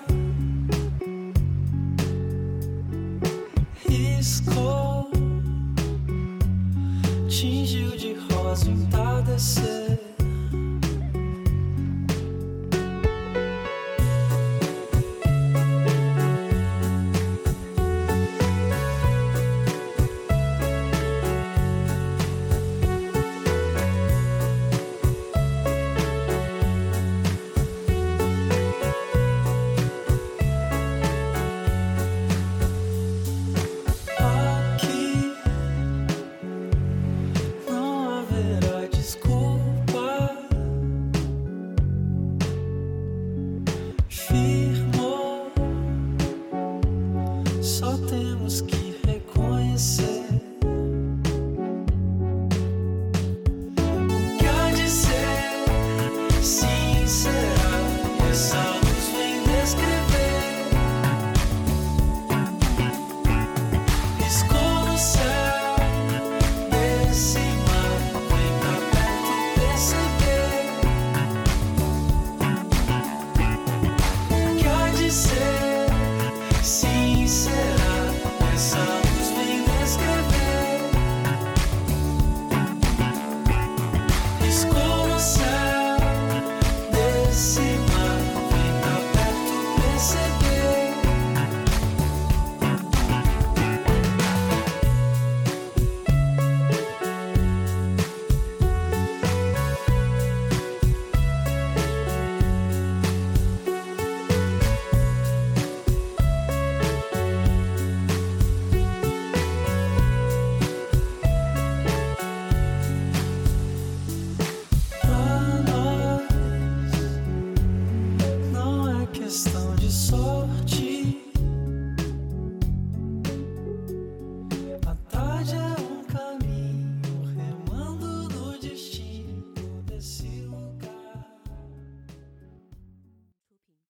[3.89, 5.09] riscou,
[7.27, 10.00] tingiu de rosa o entardecer.